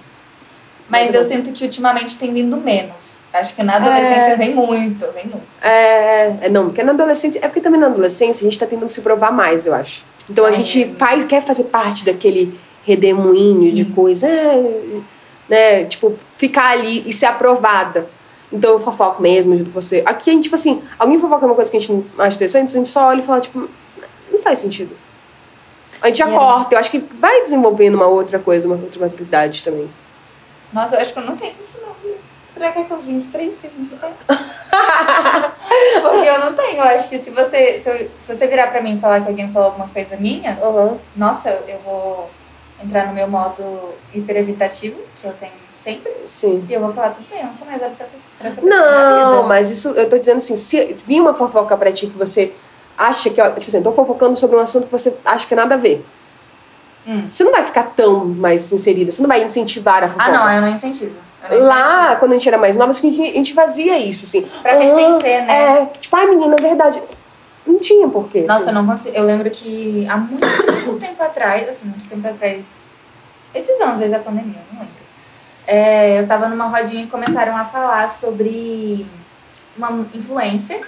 Mas 0.90 1.08
Mas 1.08 1.16
eu 1.16 1.24
sinto 1.24 1.52
que 1.52 1.64
ultimamente 1.66 2.18
tem 2.18 2.34
vindo 2.34 2.56
menos. 2.58 3.18
Acho 3.34 3.54
que 3.56 3.64
na 3.64 3.76
adolescência 3.76 4.32
É. 4.32 4.36
vem 4.36 4.56
muito, 4.56 5.06
vem 5.12 5.26
muito. 5.26 5.44
É, 5.62 6.38
é, 6.46 6.50
não, 6.50 6.68
porque 6.68 6.82
na 6.82 6.94
adolescência. 6.94 7.40
É 7.44 7.48
porque 7.48 7.60
também 7.62 7.80
na 7.80 7.88
adolescência 7.88 8.42
a 8.46 8.50
gente 8.50 8.58
tá 8.58 8.66
tentando 8.66 8.90
se 8.90 9.02
provar 9.02 9.32
mais, 9.32 9.66
eu 9.66 9.74
acho. 9.76 10.06
Então 10.30 10.46
a 10.46 10.50
É. 10.50 10.54
gente 10.54 10.86
faz, 10.98 11.24
quer 11.26 11.42
fazer 11.42 11.66
parte 11.66 12.06
daquele 12.06 12.58
redemoinho 12.84 13.72
de 13.74 13.86
coisa, 13.86 14.28
é, 14.28 15.02
né? 15.50 15.86
Tipo, 15.86 16.16
ficar 16.38 16.72
ali 16.72 17.04
e 17.06 17.14
ser 17.14 17.26
aprovada. 17.26 18.08
Então 18.52 18.72
eu 18.72 18.80
fofoco 18.80 19.22
mesmo, 19.22 19.58
com 19.66 19.72
você. 19.72 20.02
Aqui 20.06 20.30
a 20.30 20.34
gente, 20.34 20.44
tipo 20.44 20.56
assim, 20.56 20.82
alguém 20.98 21.20
fofoca 21.20 21.46
uma 21.46 21.56
coisa 21.56 21.70
que 21.70 21.78
a 21.78 21.80
gente 21.80 21.92
não 21.92 22.06
acha 22.18 22.36
interessante, 22.36 22.70
a 22.70 22.78
gente 22.78 22.88
só 22.88 23.08
olha 23.08 23.20
e 23.20 23.24
fala, 23.24 23.42
tipo, 23.42 23.68
não 24.32 24.40
faz 24.40 24.60
sentido. 24.60 24.96
A 26.02 26.08
gente 26.08 26.20
E 26.20 26.24
é. 26.24 26.28
eu 26.72 26.78
acho 26.78 26.92
que 26.92 27.00
vai 27.00 27.42
desenvolvendo 27.44 27.96
uma 27.96 28.08
outra 28.08 28.40
coisa, 28.40 28.68
uma 28.68 28.76
outra 28.78 29.00
maturidade 29.02 29.64
também. 29.64 29.90
Nossa, 30.72 30.96
eu 30.96 31.02
acho 31.02 31.14
que 31.14 31.20
eu 31.20 31.26
não 31.26 31.36
tenho 31.36 31.54
isso 31.60 31.78
não. 31.82 31.94
viu? 32.04 32.16
Será 32.54 32.72
que 32.72 32.80
é 32.80 32.84
com 32.86 32.96
os 32.96 33.06
23 33.06 33.56
que 33.56 33.68
a 33.68 33.70
gente 33.70 33.96
tem? 33.96 34.10
Porque 36.02 36.28
eu 36.30 36.40
não 36.40 36.54
tenho. 36.54 36.78
Eu 36.78 36.84
acho 36.84 37.10
que 37.10 37.20
se 37.20 37.30
você, 37.32 37.80
se, 37.80 37.90
eu- 37.90 38.10
se 38.18 38.36
você 38.36 38.48
virar 38.48 38.68
pra 38.68 38.82
mim 38.82 38.96
e 38.96 39.00
falar 39.00 39.22
que 39.22 39.28
alguém 39.28 39.52
falou 39.52 39.70
alguma 39.70 39.88
coisa 39.90 40.18
minha, 40.18 40.58
Aham. 40.62 40.98
nossa, 41.16 41.50
eu, 41.50 41.64
eu 41.68 41.80
vou 41.80 42.30
entrar 42.84 43.08
no 43.08 43.14
meu 43.14 43.28
modo 43.28 43.64
hiperevitativo, 44.14 44.98
que 45.16 45.26
eu 45.26 45.34
tenho 45.34 45.52
sempre, 45.74 46.12
Sim. 46.26 46.66
e 46.70 46.74
eu 46.74 46.80
vou 46.82 46.92
falar, 46.92 47.10
tudo 47.12 47.26
bem, 47.30 47.40
eu 47.42 47.48
nunca 47.48 47.66
mais 47.66 47.82
olho 47.82 47.92
pra, 47.96 48.06
pra 48.40 48.48
essa 48.50 48.62
pessoa 48.62 48.82
Não, 48.82 49.44
mas 49.48 49.70
isso, 49.70 49.90
eu 49.90 50.08
tô 50.10 50.18
dizendo 50.18 50.38
assim, 50.38 50.56
se 50.56 50.96
vir 51.06 51.20
uma 51.22 51.34
fofoca 51.34 51.76
pra 51.78 51.92
ti 51.92 52.08
que 52.08 52.18
você 52.18 52.54
acha 52.98 53.30
que, 53.30 53.42
tipo 53.42 53.60
assim, 53.68 53.82
tô 53.82 53.92
fofocando 53.92 54.36
sobre 54.36 54.56
um 54.58 54.60
assunto 54.60 54.86
que 54.86 54.92
você 54.92 55.16
acha 55.26 55.46
que 55.48 55.54
é 55.54 55.58
nada 55.58 55.76
a 55.76 55.78
ver. 55.78 56.06
Hum. 57.08 57.28
Você 57.30 57.44
não 57.44 57.52
vai 57.52 57.64
ficar 57.64 57.94
tão 57.96 58.26
mais 58.26 58.72
inserida, 58.72 59.12
você 59.12 59.22
não 59.22 59.28
vai 59.30 59.44
incentivar 59.44 60.04
a 60.04 60.10
fofoca. 60.10 60.26
Ah, 60.26 60.32
não, 60.32 60.52
eu 60.56 60.62
não 60.62 60.68
incentivo. 60.70 61.16
Eu 61.50 61.60
não 61.60 61.68
Lá, 61.68 61.96
incentivo. 61.96 62.20
quando 62.20 62.32
a 62.34 62.38
gente 62.38 62.48
era 62.48 62.58
mais 62.58 62.76
nova, 62.76 62.92
a 62.92 62.94
gente, 62.94 63.22
a 63.22 63.26
gente 63.26 63.54
fazia 63.54 63.98
isso, 63.98 64.26
assim. 64.26 64.42
Pra 64.62 64.74
Ah, 64.74 64.78
pertencer, 64.78 65.44
né? 65.46 65.80
É, 65.82 65.86
tipo, 66.00 66.16
ai 66.16 66.26
menina, 66.28 66.56
é 66.58 66.62
verdade. 66.62 67.02
Não 67.68 67.78
tinha 67.78 68.08
porquê. 68.08 68.42
Nossa, 68.48 68.60
assim. 68.62 68.70
eu 68.70 68.74
não 68.76 68.86
consigo. 68.88 69.16
Eu 69.16 69.26
lembro 69.26 69.50
que 69.52 70.08
há 70.10 70.18
muito 70.18 70.46
tempo 71.00 71.22
atrás, 71.22 71.68
assim, 71.70 71.88
muito 71.88 72.08
tempo 72.08 72.28
atrás, 72.28 72.80
esses 73.54 73.80
anos 73.82 74.02
aí 74.02 74.10
da 74.10 74.20
pandemia, 74.20 74.56
eu 74.70 74.74
não 74.74 74.80
lembro. 74.82 74.96
É, 75.68 76.20
eu 76.22 76.28
tava 76.28 76.48
numa 76.48 76.68
rodinha 76.68 77.04
e 77.04 77.08
começaram 77.08 77.56
a 77.58 77.66
falar 77.66 78.10
sobre 78.10 79.06
uma 79.78 80.08
influencer. 80.14 80.88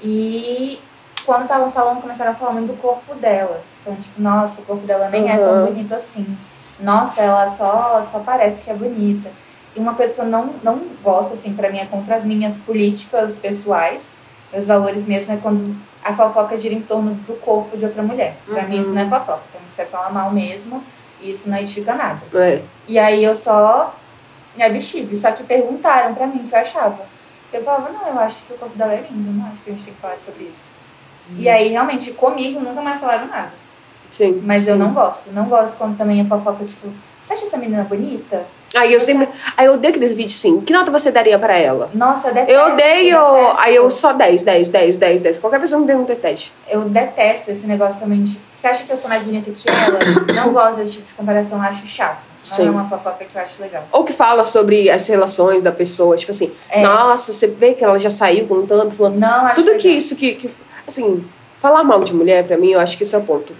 E 0.00 0.78
quando 1.24 1.42
estavam 1.42 1.70
falando, 1.70 2.00
começaram 2.00 2.32
a 2.32 2.34
falar 2.34 2.52
muito 2.52 2.68
do 2.72 2.76
corpo 2.80 3.14
dela. 3.14 3.62
Então, 3.80 3.94
tipo, 3.96 4.20
nossa, 4.20 4.60
o 4.60 4.64
corpo 4.64 4.86
dela 4.86 5.08
nem 5.08 5.30
é 5.30 5.36
tão 5.36 5.60
Uhum. 5.60 5.66
bonito 5.66 5.94
assim. 5.94 6.36
Nossa, 6.80 7.20
ela 7.22 7.46
só, 7.46 8.02
só 8.02 8.20
parece 8.20 8.64
que 8.64 8.70
é 8.70 8.74
bonita. 8.74 9.30
E 9.74 9.80
uma 9.80 9.94
coisa 9.94 10.12
que 10.14 10.20
eu 10.20 10.26
não, 10.26 10.54
não 10.62 10.80
gosto, 11.02 11.32
assim, 11.32 11.54
pra 11.54 11.70
mim 11.70 11.78
é 11.78 11.86
contra 11.86 12.16
as 12.16 12.24
minhas 12.24 12.58
políticas 12.58 13.34
pessoais. 13.36 14.10
Meus 14.52 14.66
valores 14.66 15.06
mesmo 15.06 15.32
é 15.32 15.36
quando 15.38 15.74
a 16.04 16.12
fofoca 16.12 16.56
gira 16.56 16.74
em 16.74 16.80
torno 16.80 17.14
do 17.14 17.34
corpo 17.40 17.76
de 17.76 17.84
outra 17.84 18.02
mulher. 18.02 18.36
Pra 18.44 18.64
mim 18.64 18.78
isso 18.78 18.92
não 18.92 19.02
é 19.02 19.06
fofoca. 19.06 19.42
Pra 19.50 19.60
mim 19.60 19.66
isso 19.66 19.80
é 19.80 19.86
falar 19.86 20.10
mal 20.10 20.30
mesmo. 20.30 20.84
E 21.20 21.30
isso 21.30 21.48
não 21.48 21.56
edifica 21.56 21.94
nada. 21.94 22.20
É. 22.34 22.60
E 22.86 22.98
aí 22.98 23.24
eu 23.24 23.34
só 23.34 23.94
me 24.56 24.62
abstive. 24.62 25.16
Só 25.16 25.32
que 25.32 25.42
perguntaram 25.44 26.14
pra 26.14 26.26
mim 26.26 26.40
o 26.40 26.44
que 26.44 26.54
eu 26.54 26.58
achava. 26.58 27.06
Eu 27.52 27.62
falava, 27.62 27.90
não, 27.90 28.06
eu 28.06 28.18
acho 28.18 28.44
que 28.44 28.52
o 28.54 28.58
corpo 28.58 28.76
dela 28.76 28.92
é 28.92 29.06
lindo. 29.10 29.30
Não 29.30 29.46
acho 29.46 29.62
que 29.62 29.70
a 29.70 29.72
gente 29.72 29.84
tem 29.84 29.94
que 29.94 30.00
falar 30.00 30.18
sobre 30.18 30.44
isso. 30.44 30.70
E 31.36 31.48
aí, 31.48 31.68
realmente, 31.68 32.12
comigo 32.12 32.60
nunca 32.60 32.82
mais 32.82 32.98
falaram 32.98 33.28
nada. 33.28 33.52
Sim. 34.10 34.42
Mas 34.44 34.68
eu 34.68 34.76
não 34.76 34.92
gosto. 34.92 35.30
Não 35.32 35.46
gosto 35.46 35.78
quando 35.78 35.96
também 35.96 36.20
a 36.20 36.24
fofoca, 36.24 36.64
tipo, 36.64 36.88
você 37.20 37.32
acha 37.32 37.44
essa 37.44 37.56
menina 37.56 37.84
bonita? 37.84 38.46
Aí 38.74 38.92
eu 38.92 39.00
sempre. 39.00 39.28
Aí 39.56 39.66
eu 39.66 39.74
odeio 39.74 39.90
aqueles 39.90 40.12
vídeos 40.14 40.34
assim. 40.38 40.60
Que 40.60 40.72
nota 40.72 40.90
você 40.90 41.10
daria 41.10 41.38
pra 41.38 41.56
ela? 41.58 41.90
Nossa, 41.92 42.28
eu 42.28 42.34
detesto. 42.34 42.52
Eu 42.52 42.72
odeio. 42.72 43.18
detesto. 43.34 43.60
Aí 43.60 43.74
eu 43.74 43.90
só 43.90 44.12
10, 44.12 44.42
10, 44.42 44.68
10, 44.70 44.96
10, 44.96 45.22
10. 45.22 45.38
Qualquer 45.38 45.60
pessoa 45.60 45.80
me 45.80 45.86
pergunta 45.86 46.14
10. 46.14 46.52
Eu 46.68 46.80
detesto 46.82 47.50
esse 47.50 47.66
negócio 47.66 48.00
também 48.00 48.22
de. 48.22 48.38
Você 48.52 48.68
acha 48.68 48.84
que 48.84 48.92
eu 48.92 48.96
sou 48.96 49.08
mais 49.10 49.22
bonita 49.22 49.50
que 49.50 49.68
ela? 49.68 49.98
não 50.46 50.52
gosto 50.52 50.78
desse 50.78 50.92
tipo 50.94 51.06
de 51.06 51.12
comparação, 51.14 51.60
acho 51.60 51.86
chato. 51.86 52.26
Não 52.48 52.56
Sim. 52.56 52.66
é 52.66 52.70
uma 52.70 52.84
fofoca 52.84 53.24
que 53.24 53.36
eu 53.36 53.42
acho 53.42 53.60
legal. 53.62 53.84
Ou 53.92 54.02
que 54.04 54.12
fala 54.12 54.42
sobre 54.42 54.90
as 54.90 55.06
relações 55.06 55.62
da 55.62 55.70
pessoa, 55.70 56.16
tipo 56.16 56.32
assim, 56.32 56.50
É. 56.70 56.82
nossa, 56.82 57.30
você 57.32 57.46
vê 57.46 57.72
que 57.74 57.84
ela 57.84 57.98
já 57.98 58.10
saiu 58.10 58.46
com 58.48 58.66
tanto, 58.66 58.94
falando. 58.94 59.18
Não, 59.18 59.46
acho 59.46 59.56
Tudo 59.56 59.66
legal. 59.66 59.80
que 59.82 59.88
isso 59.90 60.16
que, 60.16 60.34
que. 60.34 60.50
Assim, 60.88 61.24
falar 61.60 61.84
mal 61.84 62.00
de 62.00 62.12
mulher, 62.14 62.44
pra 62.44 62.56
mim, 62.56 62.70
eu 62.70 62.80
acho 62.80 62.96
que 62.96 63.02
esse 63.04 63.14
é 63.14 63.18
o 63.18 63.22
ponto. 63.22 63.54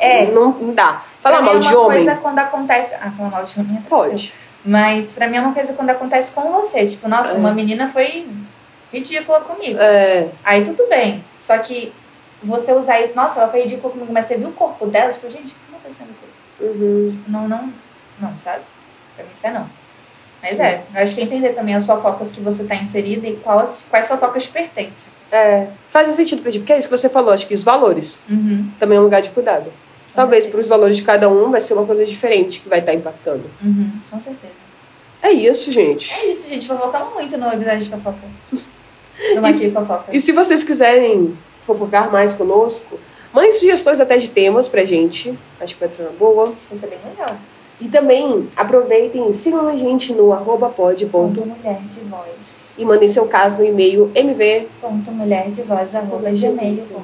É. 0.00 0.26
Não, 0.26 0.50
não 0.50 0.74
dá. 0.74 1.02
Falar 1.20 1.42
mal 1.42 1.56
é 1.56 1.58
de 1.58 1.74
homem, 1.74 2.04
coisa 2.04 2.20
quando 2.20 2.38
acontece. 2.38 2.94
Ah, 3.00 3.10
falar 3.16 3.30
mal 3.30 3.44
de 3.44 3.60
homem 3.60 3.76
é 3.76 3.88
pode. 3.88 4.34
Mas 4.64 5.12
pra 5.12 5.28
mim 5.28 5.36
é 5.36 5.40
uma 5.40 5.52
coisa 5.52 5.74
quando 5.74 5.90
acontece 5.90 6.30
com 6.32 6.42
você. 6.52 6.86
Tipo, 6.86 7.08
nossa, 7.08 7.30
É. 7.30 7.34
uma 7.34 7.52
menina 7.52 7.88
foi 7.88 8.26
ridícula 8.92 9.40
comigo. 9.40 9.78
É, 9.80 10.28
Aí 10.44 10.64
tudo 10.64 10.86
bem. 10.88 11.22
Só 11.40 11.58
que 11.58 11.92
você 12.42 12.72
usar 12.72 13.00
isso, 13.00 13.14
nossa, 13.14 13.40
ela 13.40 13.50
foi 13.50 13.62
ridícula 13.64 13.92
comigo, 13.92 14.12
mas 14.12 14.24
você 14.24 14.36
viu 14.36 14.48
o 14.48 14.52
corpo 14.52 14.86
dela, 14.86 15.12
tipo, 15.12 15.28
gente, 15.30 15.54
como 15.70 15.94
ser 15.94 16.04
meu 16.04 16.14
corpo? 16.14 16.78
uhum. 16.82 17.18
Não, 17.28 17.48
não, 17.48 17.72
não, 18.20 18.38
sabe? 18.38 18.62
Pra 19.16 19.24
mim 19.24 19.30
isso 19.34 19.46
é 19.46 19.50
não. 19.52 19.68
Mas 20.42 20.60
é, 20.60 20.82
eu 20.94 21.02
acho 21.02 21.14
que 21.14 21.20
é 21.22 21.24
entender 21.24 21.50
também 21.54 21.74
as 21.74 21.86
fofocas 21.86 22.30
que 22.30 22.40
você 22.40 22.64
tá 22.64 22.74
inserida 22.74 23.26
e 23.26 23.36
quais, 23.36 23.86
quais 23.88 24.06
fofocas 24.06 24.44
te 24.44 24.50
pertencem. 24.50 25.12
é. 25.32 25.68
Faz 25.88 26.12
sentido 26.14 26.42
pra 26.42 26.50
ti, 26.50 26.58
porque 26.58 26.72
é 26.72 26.78
isso 26.78 26.88
que 26.88 26.96
você 26.96 27.08
falou, 27.08 27.32
acho 27.32 27.46
que 27.46 27.54
os 27.54 27.64
valores 27.64 28.20
Uhum, 28.28 28.70
também 28.78 28.98
é 28.98 29.00
um 29.00 29.04
lugar 29.04 29.22
de 29.22 29.30
cuidado. 29.30 29.72
Talvez 30.14 30.46
para 30.46 30.60
os 30.60 30.68
valores 30.68 30.96
de 30.96 31.02
cada 31.02 31.28
um 31.28 31.50
vai 31.50 31.60
ser 31.60 31.74
uma 31.74 31.84
coisa 31.84 32.04
diferente 32.04 32.60
que 32.60 32.68
vai 32.68 32.78
estar 32.78 32.94
impactando. 32.94 33.44
uhum, 33.62 33.90
com 34.10 34.20
certeza. 34.20 34.52
É 35.22 35.32
isso, 35.32 35.72
gente. 35.72 36.12
É 36.12 36.26
isso, 36.26 36.48
gente. 36.48 36.66
Fofocando 36.66 37.10
muito 37.14 37.36
no 37.38 37.48
episódio 37.48 37.78
de 37.80 37.90
fofoca. 37.90 38.18
No 39.34 39.40
Maqui 39.42 39.70
Fofoca. 39.70 40.04
E 40.12 40.20
se 40.20 40.32
vocês 40.32 40.62
quiserem 40.62 41.36
fofocar 41.62 42.12
mais 42.12 42.34
conosco, 42.34 42.98
mandem 43.32 43.52
sugestões 43.52 44.00
até 44.00 44.18
de 44.18 44.28
temas 44.28 44.68
pra 44.68 44.84
gente. 44.84 45.36
Acho 45.58 45.74
que 45.74 45.80
pode 45.80 45.94
ser 45.94 46.02
uma 46.02 46.12
boa. 46.12 46.42
Acho 46.42 46.52
que 46.56 46.74
vai 46.74 46.78
ser 46.90 46.96
bem 46.96 47.10
legal. 47.10 47.36
E 47.80 47.88
também 47.88 48.48
aproveitem 48.54 49.30
e 49.30 49.32
sigam 49.32 49.66
a 49.66 49.76
gente 49.76 50.12
no 50.12 50.32
arroba 50.32 50.68
pod 50.68 51.04
mulher 51.06 51.80
de 51.90 52.00
voz. 52.00 52.74
e 52.78 52.84
mandem 52.84 53.08
seu 53.08 53.26
caso 53.26 53.58
no 53.58 53.64
e-mail 53.64 54.12
mv. 54.14 54.68
Ponto 54.80 55.10
mulher 55.10 55.50
de 55.50 55.62
voz 55.62 55.94
arroba 55.94 56.30
gmail.com. 56.30 57.02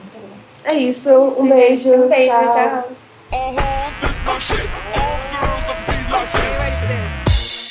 É 0.65 0.75
isso, 0.75 1.11
um 1.11 1.49
beijo. 1.49 1.95
Um 1.95 2.09
beijo, 2.09 2.29
tchau. 2.29 2.51
tchau. 2.53 2.85
Uh 3.33 3.55
huh, 3.57 3.93
this 4.01 4.21
my 4.27 4.39
shit. 4.41 4.69
All 4.99 5.17
the 5.23 5.31
girls 5.39 5.65
that 5.67 5.79
be 5.87 5.99
like 6.11 6.33
this. 6.35 6.59
Ready 6.59 6.77
for 6.83 6.89
this. 6.91 7.71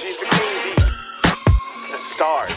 She's 0.00 0.16
the 0.16 0.24
queen 0.24 0.56
bee. 0.64 1.92
The 1.92 1.98
star. 1.98 2.48